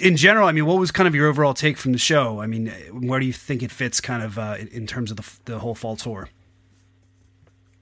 In 0.00 0.16
general, 0.16 0.48
I 0.48 0.52
mean, 0.52 0.64
what 0.64 0.78
was 0.78 0.90
kind 0.90 1.06
of 1.06 1.14
your 1.14 1.26
overall 1.28 1.52
take 1.52 1.76
from 1.76 1.92
the 1.92 1.98
show? 1.98 2.40
I 2.40 2.46
mean, 2.46 2.68
where 2.90 3.20
do 3.20 3.26
you 3.26 3.34
think 3.34 3.62
it 3.62 3.70
fits, 3.70 4.00
kind 4.00 4.22
of 4.22 4.38
uh, 4.38 4.56
in- 4.58 4.68
in 4.68 4.86
terms 4.86 5.10
of 5.10 5.18
the, 5.18 5.52
the 5.52 5.58
whole 5.58 5.74
fall 5.74 5.94
tour? 5.96 6.30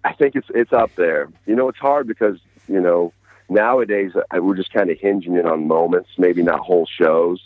I 0.04 0.12
think 0.14 0.34
it's 0.34 0.48
it's 0.54 0.72
up 0.72 0.90
there. 0.96 1.28
You 1.46 1.54
know, 1.54 1.68
it's 1.68 1.78
hard 1.78 2.06
because 2.08 2.38
you 2.68 2.80
know 2.80 3.12
nowadays 3.48 4.12
uh, 4.16 4.42
we're 4.42 4.56
just 4.56 4.72
kind 4.72 4.90
of 4.90 4.98
hinging 4.98 5.34
it 5.34 5.46
on 5.46 5.66
moments, 5.66 6.10
maybe 6.18 6.42
not 6.42 6.60
whole 6.60 6.86
shows. 6.86 7.40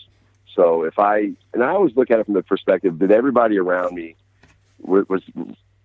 So 0.55 0.85
if 0.85 0.99
I 0.99 1.33
and 1.53 1.63
I 1.63 1.71
always 1.71 1.97
look 1.97 2.11
at 2.11 2.19
it 2.19 2.25
from 2.25 2.35
the 2.35 2.43
perspective 2.43 2.99
that 2.99 3.11
everybody 3.11 3.59
around 3.59 3.95
me 3.95 4.17
was, 4.81 5.09
was 5.09 5.23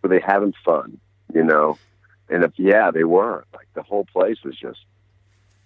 were 0.02 0.10
they 0.10 0.20
having 0.20 0.54
fun, 0.66 1.00
you 1.34 1.44
know? 1.44 1.78
And 2.30 2.44
if 2.44 2.52
yeah, 2.58 2.92
they 2.92 3.06
were. 3.06 3.46
Like 3.54 3.68
the 3.74 3.84
whole 3.84 4.06
place 4.06 4.44
was 4.44 4.58
just 4.58 4.80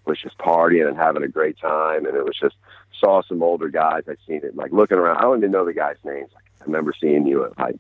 was 0.05 0.19
just 0.19 0.37
partying 0.37 0.87
and 0.87 0.97
having 0.97 1.23
a 1.23 1.27
great 1.27 1.57
time, 1.57 2.05
and 2.05 2.15
it 2.15 2.25
was 2.25 2.37
just 2.39 2.55
saw 2.99 3.23
some 3.23 3.41
older 3.41 3.69
guys. 3.69 4.03
I'd 4.07 4.17
seen 4.27 4.41
it 4.43 4.55
like 4.55 4.71
looking 4.71 4.97
around. 4.97 5.17
I 5.17 5.21
don't 5.21 5.39
even 5.39 5.51
know 5.51 5.65
the 5.65 5.73
guys' 5.73 5.97
names. 6.03 6.29
Like, 6.33 6.43
I 6.61 6.65
remember 6.65 6.93
seeing 6.99 7.25
you 7.25 7.45
at 7.45 7.57
like 7.57 7.79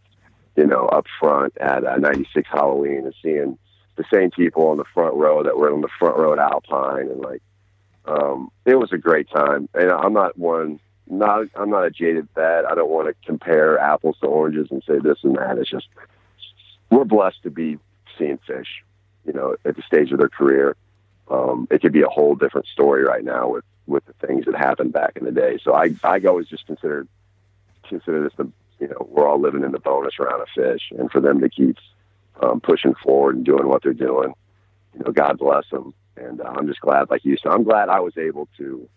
you 0.55 0.65
know, 0.65 0.87
up 0.87 1.05
front 1.19 1.57
at 1.57 1.85
uh, 1.85 1.97
96 1.97 2.47
Halloween 2.51 3.05
and 3.05 3.15
seeing 3.21 3.57
the 3.95 4.05
same 4.11 4.31
people 4.31 4.67
on 4.69 4.77
the 4.77 4.85
front 4.93 5.15
row 5.15 5.43
that 5.43 5.57
were 5.57 5.71
on 5.71 5.81
the 5.81 5.89
front 5.99 6.17
row 6.17 6.33
at 6.33 6.39
Alpine. 6.39 7.07
And 7.09 7.19
like, 7.19 7.41
um, 8.05 8.51
it 8.65 8.75
was 8.75 8.91
a 8.91 8.97
great 8.97 9.29
time. 9.29 9.69
And 9.73 9.91
I'm 9.91 10.13
not 10.13 10.37
one, 10.37 10.79
not, 11.07 11.47
I'm 11.55 11.69
not 11.69 11.85
a 11.85 11.91
jaded 11.91 12.27
vet. 12.33 12.65
I 12.65 12.75
don't 12.75 12.89
want 12.89 13.07
to 13.07 13.15
compare 13.25 13.77
apples 13.77 14.17
to 14.21 14.27
oranges 14.27 14.69
and 14.71 14.83
say 14.87 14.99
this 14.99 15.19
and 15.23 15.35
that. 15.35 15.57
It's 15.57 15.69
just, 15.69 15.87
we're 16.89 17.05
blessed 17.05 17.43
to 17.43 17.49
be 17.49 17.77
seeing 18.17 18.39
Phish, 18.47 18.67
you 19.25 19.33
know, 19.33 19.55
at 19.65 19.75
the 19.75 19.83
stage 19.83 20.11
of 20.11 20.19
their 20.19 20.29
career. 20.29 20.75
Um, 21.29 21.67
it 21.71 21.81
could 21.81 21.93
be 21.93 22.01
a 22.01 22.09
whole 22.09 22.35
different 22.35 22.67
story 22.67 23.03
right 23.03 23.23
now 23.23 23.49
with, 23.49 23.65
with 23.87 24.05
the 24.05 24.13
things 24.25 24.45
that 24.45 24.55
happened 24.55 24.93
back 24.93 25.13
in 25.15 25.23
the 25.25 25.31
day. 25.31 25.59
So 25.63 25.73
I, 25.73 25.95
I 26.03 26.19
always 26.27 26.47
just 26.47 26.65
consider, 26.65 27.07
consider 27.87 28.23
this 28.23 28.33
the, 28.35 28.49
you 28.79 28.87
know, 28.87 29.07
we're 29.09 29.27
all 29.27 29.39
living 29.39 29.63
in 29.63 29.71
the 29.71 29.79
bonus 29.79 30.17
round 30.19 30.41
of 30.41 30.47
Phish, 30.57 30.81
and 30.91 31.11
for 31.11 31.21
them 31.21 31.39
to 31.41 31.49
keep 31.49 31.77
um, 32.41 32.59
pushing 32.61 32.95
forward 32.95 33.35
and 33.35 33.45
doing 33.45 33.67
what 33.67 33.83
they're 33.83 33.93
doing, 33.93 34.33
you 34.93 35.03
know, 35.05 35.11
God 35.11 35.37
bless 35.37 35.69
them. 35.69 35.93
And 36.17 36.41
uh, 36.41 36.53
I'm 36.55 36.67
just 36.67 36.81
glad, 36.81 37.09
like 37.09 37.23
you 37.23 37.37
said, 37.37 37.51
I'm 37.51 37.63
glad 37.63 37.89
I 37.89 37.99
was 37.99 38.17
able 38.17 38.47
to 38.57 38.87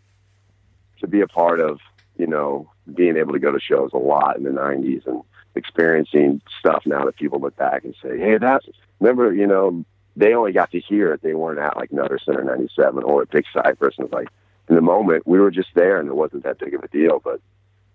to 1.01 1.07
be 1.07 1.21
a 1.21 1.27
part 1.27 1.61
of, 1.61 1.81
you 2.17 2.27
know, 2.27 2.71
being 2.93 3.17
able 3.17 3.33
to 3.33 3.39
go 3.39 3.53
to 3.53 3.61
shows 3.61 3.91
a 3.93 3.99
lot 3.99 4.37
in 4.37 4.45
the 4.45 4.51
'90s 4.51 5.07
and 5.07 5.23
experiencing 5.55 6.41
stuff 6.59 6.83
now 6.87 7.05
that 7.05 7.17
people 7.17 7.41
look 7.41 7.57
back 7.57 7.85
and 7.85 7.95
say, 8.03 8.19
hey, 8.19 8.39
that's 8.39 8.67
remember, 9.01 9.33
you 9.33 9.47
know, 9.47 9.85
they 10.17 10.35
only 10.35 10.53
got 10.53 10.71
to 10.73 10.81
hear 10.81 11.13
it. 11.13 11.23
They 11.23 11.35
weren't 11.35 11.59
at 11.59 11.77
like 11.77 11.93
Nutter 11.93 12.19
Center 12.19 12.43
'97 12.43 13.03
or 13.05 13.23
at 13.23 13.31
Big 13.31 13.45
Cypress, 13.53 13.95
and 13.99 14.07
it's 14.07 14.15
like 14.15 14.29
in 14.69 14.75
the 14.75 14.81
moment 14.81 15.27
we 15.27 15.39
were 15.39 15.51
just 15.51 15.71
there, 15.75 15.99
and 15.99 16.09
it 16.09 16.15
wasn't 16.15 16.45
that 16.45 16.59
big 16.59 16.75
of 16.75 16.83
a 16.83 16.89
deal, 16.89 17.21
but 17.23 17.41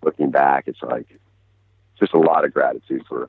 looking 0.02 0.30
back, 0.30 0.64
it's 0.66 0.82
like 0.82 1.06
just 1.98 2.14
a 2.14 2.18
lot 2.18 2.44
of 2.44 2.54
gratitude 2.54 3.04
for 3.06 3.28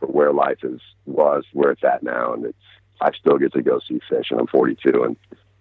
for 0.00 0.06
where 0.06 0.32
life 0.32 0.58
is 0.64 0.80
was, 1.06 1.44
where 1.52 1.70
it's 1.70 1.84
at 1.84 2.02
now, 2.02 2.32
and 2.34 2.44
it's 2.46 2.58
I 3.00 3.12
still 3.12 3.38
get 3.38 3.52
to 3.52 3.62
go 3.62 3.78
see 3.86 4.00
Phish, 4.10 4.30
and 4.30 4.40
I'm 4.40 4.46
42, 4.48 5.04
and 5.04 5.16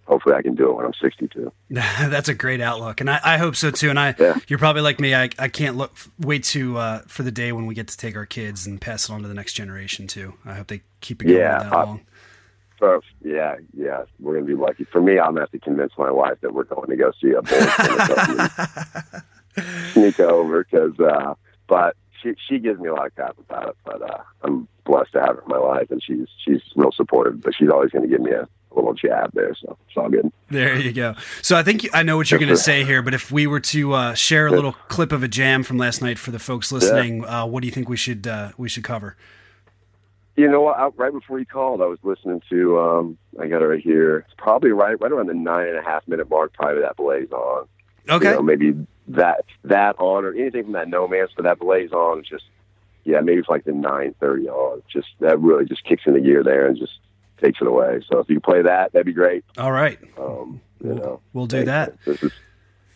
hopefully 0.06 0.34
I 0.36 0.42
can 0.42 0.56
do 0.56 0.72
it 0.72 0.76
when 0.76 0.86
I'm 0.86 0.94
62. 1.00 1.52
That's 1.70 2.28
a 2.30 2.34
great 2.34 2.62
outlook, 2.62 3.00
and 3.00 3.10
I, 3.10 3.20
I 3.24 3.38
hope 3.38 3.56
so 3.56 3.70
too. 3.72 3.90
And 3.92 4.00
I, 4.00 4.16
Yeah. 4.20 4.36
you're 4.48 4.60
probably 4.60 4.82
like 4.82 5.00
me. 5.00 5.14
I, 5.14 5.30
I 5.38 5.48
can't 5.50 5.78
look 5.78 5.96
wait 6.20 6.44
to 6.46 6.78
uh, 6.78 7.00
for 7.08 7.22
the 7.24 7.32
day 7.32 7.52
when 7.52 7.66
we 7.68 7.76
get 7.76 7.88
to 7.90 7.98
take 7.98 8.16
our 8.16 8.26
kids 8.26 8.66
and 8.66 8.82
pass 8.82 9.08
it 9.10 9.14
on 9.14 9.22
to 9.22 9.28
the 9.28 9.34
next 9.36 9.54
generation 9.54 10.08
too. 10.08 10.34
I 10.46 10.56
hope 10.56 10.68
they 10.68 10.82
keep 11.02 11.22
it 11.22 11.26
going 11.26 11.38
Yeah, 11.40 11.60
that 11.64 11.74
I- 11.74 11.84
long. 11.84 12.02
So 12.80 13.02
yeah, 13.22 13.58
yeah, 13.76 14.04
we're 14.22 14.36
gonna 14.36 14.46
be 14.46 14.56
lucky. 14.56 14.86
For 14.86 15.02
me, 15.02 15.20
I'm 15.20 15.32
gonna 15.32 15.42
have 15.42 15.52
to 15.52 15.60
convince 15.60 15.92
my 15.98 16.10
wife 16.12 16.40
that 16.40 16.54
we're 16.54 16.64
going 16.64 16.90
to 16.90 16.96
go 16.96 17.12
see 17.22 17.32
a 17.32 17.42
bull 17.42 17.60
sneak 19.94 20.20
over 20.22 20.64
because, 20.64 20.98
uh, 21.00 21.34
but 21.68 21.96
she 22.22 22.34
she 22.48 22.60
gives 22.60 22.80
me 22.80 22.88
a 22.90 22.94
lot 22.94 23.08
of 23.08 23.16
crap 23.16 23.38
about 23.40 23.70
it. 23.70 23.76
But 23.86 24.02
uh, 24.02 24.24
I'm 24.44 24.68
blessed 24.86 25.14
to 25.14 25.20
have 25.22 25.36
her 25.36 25.42
in 25.42 25.48
my 25.48 25.58
life, 25.58 25.90
and 25.92 26.02
she's 26.04 26.28
she's 26.44 26.62
real 26.76 26.92
supportive. 26.92 27.42
But 27.42 27.54
she's 27.56 27.70
always 27.70 27.92
going 27.92 28.04
to 28.04 28.10
give 28.10 28.22
me 28.22 28.32
a, 28.32 28.48
little 28.72 28.94
jab 28.94 29.32
there, 29.34 29.54
so 29.56 29.76
it's 29.88 29.98
all 29.98 30.10
good. 30.10 30.32
There 30.50 30.76
you 30.80 30.94
go. 30.94 31.16
So 31.42 31.58
I 31.58 31.64
think 31.64 31.88
I 31.92 32.04
know 32.04 32.18
what 32.18 32.30
you're 32.30 32.40
going 32.40 32.50
to 32.50 32.56
say 32.58 32.84
here, 32.86 33.02
but 33.02 33.14
if 33.16 33.32
we 33.32 33.48
were 33.48 33.60
to 33.62 33.94
uh, 33.94 34.14
share 34.14 34.46
a 34.48 34.52
little 34.52 34.74
clip 34.88 35.12
of 35.12 35.24
a 35.24 35.28
jam 35.28 35.64
from 35.64 35.78
last 35.78 36.02
night 36.02 36.20
for 36.20 36.30
the 36.32 36.40
folks 36.40 36.72
listening, 36.72 37.26
uh, 37.26 37.46
what 37.48 37.62
do 37.62 37.68
you 37.68 37.74
think 37.74 37.90
we 37.90 37.98
should 37.98 38.28
uh, 38.28 38.52
we 38.58 38.70
should 38.70 38.84
cover? 38.84 39.16
You 40.36 40.50
know 40.50 40.62
what? 40.62 40.78
I- 40.78 40.88
Right 40.96 41.12
before 41.12 41.40
you 41.40 41.46
called, 41.46 41.82
I 41.82 41.86
was 41.86 42.00
listening 42.04 42.42
to. 42.50 42.80
Um, 42.80 43.18
I 43.40 43.48
got 43.48 43.62
it 43.62 43.66
right 43.66 43.82
here. 43.82 44.20
It's 44.20 44.34
probably 44.38 44.72
right 44.72 45.00
right 45.02 45.12
around 45.12 45.28
the 45.28 45.34
nine 45.34 45.68
and 45.68 45.78
a 45.78 45.82
half 45.82 46.08
minute 46.08 46.30
mark. 46.30 46.54
Probably 46.54 46.82
that 46.82 46.96
blaze 46.96 47.32
on. 47.32 47.68
Okay. 48.08 48.30
You 48.30 48.36
know, 48.36 48.42
maybe 48.42 48.74
that 49.10 49.46
that 49.64 49.96
on 50.00 50.26
or 50.26 50.34
anything 50.34 50.64
from 50.64 50.74
that 50.74 50.88
no 50.88 51.08
man's 51.08 51.32
for 51.32 51.42
that 51.44 51.60
blaze 51.60 51.92
on. 51.92 52.24
Just 52.24 52.46
yeah, 53.04 53.22
maybe 53.22 53.40
it's 53.40 53.50
like 53.50 53.66
the 53.66 53.72
nine 53.72 54.16
thirty 54.20 54.48
on. 54.48 54.82
Just 54.92 55.08
that 55.20 55.40
really 55.40 55.66
just 55.66 55.84
kicks 55.84 56.04
in 56.06 56.14
the 56.14 56.20
gear 56.22 56.44
there 56.44 56.68
and 56.68 56.78
just 56.78 56.94
takes 57.42 57.60
it 57.62 57.68
away. 57.68 58.02
So 58.12 58.20
if 58.20 58.30
you 58.30 58.40
play 58.40 58.62
that, 58.62 58.92
that'd 58.94 59.06
be 59.06 59.14
great. 59.14 59.44
All 59.58 59.72
right. 59.72 60.00
Um, 60.18 60.62
you 60.84 60.94
know, 60.94 61.22
We'll 61.34 61.48
do 61.48 61.66
that. 61.66 61.94
This 62.06 62.22
is 62.24 62.32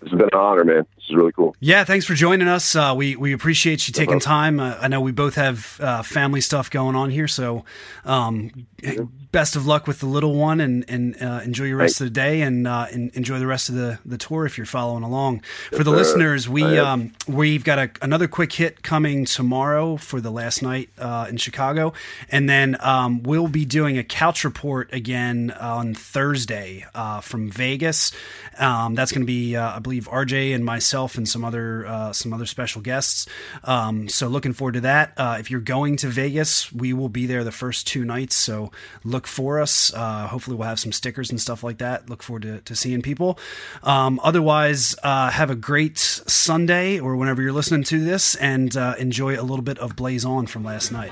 this 0.03 0.11
has 0.11 0.17
been 0.19 0.29
an 0.31 0.37
honor, 0.39 0.63
man. 0.63 0.85
This 0.95 1.05
is 1.09 1.15
really 1.15 1.31
cool. 1.31 1.55
Yeah, 1.59 1.83
thanks 1.83 2.05
for 2.05 2.13
joining 2.13 2.47
us. 2.47 2.75
Uh, 2.75 2.93
we 2.95 3.15
we 3.15 3.33
appreciate 3.33 3.87
you 3.87 3.93
taking 3.93 4.15
Uh-huh. 4.15 4.19
time. 4.19 4.59
Uh, 4.59 4.75
I 4.81 4.87
know 4.87 5.01
we 5.01 5.11
both 5.11 5.35
have 5.35 5.77
uh, 5.81 6.03
family 6.03 6.41
stuff 6.41 6.69
going 6.69 6.95
on 6.95 7.09
here, 7.09 7.27
so 7.27 7.65
um, 8.05 8.51
best 9.31 9.55
of 9.55 9.65
luck 9.65 9.87
with 9.87 9.99
the 9.99 10.05
little 10.05 10.35
one, 10.35 10.59
and 10.59 10.83
and 10.87 11.21
uh, 11.21 11.41
enjoy 11.43 11.65
your 11.65 11.77
rest 11.77 11.99
Thanks. 11.99 12.01
of 12.01 12.05
the 12.07 12.19
day, 12.19 12.41
and, 12.41 12.67
uh, 12.67 12.87
and 12.91 13.11
enjoy 13.15 13.39
the 13.39 13.47
rest 13.47 13.69
of 13.69 13.75
the, 13.75 13.99
the 14.05 14.17
tour 14.17 14.45
if 14.45 14.57
you're 14.57 14.65
following 14.65 15.03
along. 15.03 15.41
for 15.71 15.83
the 15.83 15.91
listeners, 15.91 16.47
we 16.49 16.63
um, 16.77 17.13
we've 17.27 17.63
got 17.63 17.79
a, 17.79 17.89
another 18.01 18.27
quick 18.27 18.51
hit 18.53 18.83
coming 18.83 19.25
tomorrow 19.25 19.97
for 19.97 20.19
the 20.21 20.31
last 20.31 20.61
night 20.61 20.89
uh, 20.99 21.27
in 21.29 21.37
Chicago, 21.37 21.93
and 22.29 22.49
then 22.49 22.75
um, 22.81 23.23
we'll 23.23 23.47
be 23.47 23.65
doing 23.65 23.97
a 23.97 24.03
couch 24.03 24.43
report 24.43 24.91
again 24.93 25.51
on 25.59 25.93
Thursday 25.93 26.85
uh, 26.95 27.21
from 27.21 27.49
Vegas. 27.49 28.11
Um, 28.59 28.95
that's 28.95 29.11
going 29.11 29.21
to 29.21 29.25
be, 29.27 29.55
uh, 29.55 29.75
I 29.77 29.79
believe, 29.79 29.92
RJ 30.01 30.53
and 30.53 30.63
myself 30.63 31.17
and 31.17 31.27
some 31.27 31.43
other 31.43 31.85
uh, 31.85 32.13
some 32.13 32.33
other 32.33 32.45
special 32.45 32.81
guests. 32.81 33.27
Um, 33.63 34.09
so 34.09 34.27
looking 34.27 34.53
forward 34.53 34.73
to 34.73 34.81
that. 34.81 35.13
Uh, 35.17 35.37
if 35.39 35.49
you're 35.49 35.61
going 35.61 35.95
to 35.97 36.07
Vegas, 36.07 36.71
we 36.71 36.93
will 36.93 37.09
be 37.09 37.25
there 37.25 37.43
the 37.43 37.51
first 37.51 37.87
two 37.87 38.05
nights. 38.05 38.35
So 38.35 38.71
look 39.03 39.27
for 39.27 39.59
us. 39.59 39.93
Uh, 39.93 40.27
hopefully, 40.27 40.55
we'll 40.55 40.67
have 40.67 40.79
some 40.79 40.91
stickers 40.91 41.29
and 41.29 41.39
stuff 41.39 41.63
like 41.63 41.77
that. 41.79 42.09
Look 42.09 42.23
forward 42.23 42.43
to, 42.43 42.61
to 42.61 42.75
seeing 42.75 43.01
people. 43.01 43.37
Um, 43.83 44.19
otherwise, 44.23 44.95
uh, 45.03 45.29
have 45.29 45.49
a 45.49 45.55
great 45.55 45.97
Sunday 45.97 46.99
or 46.99 47.15
whenever 47.15 47.41
you're 47.41 47.51
listening 47.51 47.83
to 47.85 48.03
this, 48.03 48.35
and 48.35 48.75
uh, 48.75 48.95
enjoy 48.99 49.39
a 49.39 49.43
little 49.43 49.63
bit 49.63 49.77
of 49.79 49.95
Blaze 49.95 50.25
On 50.25 50.45
from 50.45 50.63
last 50.63 50.91
night. 50.91 51.11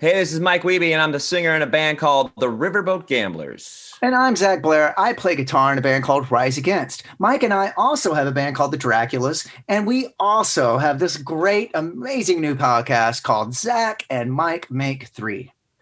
Hey, 0.00 0.14
this 0.14 0.32
is 0.32 0.40
Mike 0.40 0.62
Wiebe, 0.62 0.92
and 0.92 1.02
I'm 1.02 1.12
the 1.12 1.20
singer 1.20 1.54
in 1.54 1.60
a 1.60 1.66
band 1.66 1.98
called 1.98 2.32
the 2.38 2.46
Riverboat 2.46 3.06
Gamblers. 3.06 3.92
And 4.00 4.14
I'm 4.14 4.34
Zach 4.34 4.62
Blair. 4.62 4.98
I 4.98 5.12
play 5.12 5.36
guitar 5.36 5.72
in 5.72 5.78
a 5.78 5.82
band 5.82 6.04
called 6.04 6.30
Rise 6.30 6.56
Against. 6.56 7.02
Mike 7.18 7.42
and 7.42 7.52
I 7.52 7.74
also 7.76 8.14
have 8.14 8.26
a 8.26 8.32
band 8.32 8.56
called 8.56 8.72
the 8.72 8.78
Draculas, 8.78 9.46
and 9.68 9.86
we 9.86 10.08
also 10.18 10.78
have 10.78 11.00
this 11.00 11.18
great, 11.18 11.70
amazing 11.74 12.40
new 12.40 12.54
podcast 12.54 13.24
called 13.24 13.52
Zach 13.52 14.06
and 14.08 14.32
Mike 14.32 14.70
Make 14.70 15.08
Three. 15.08 15.52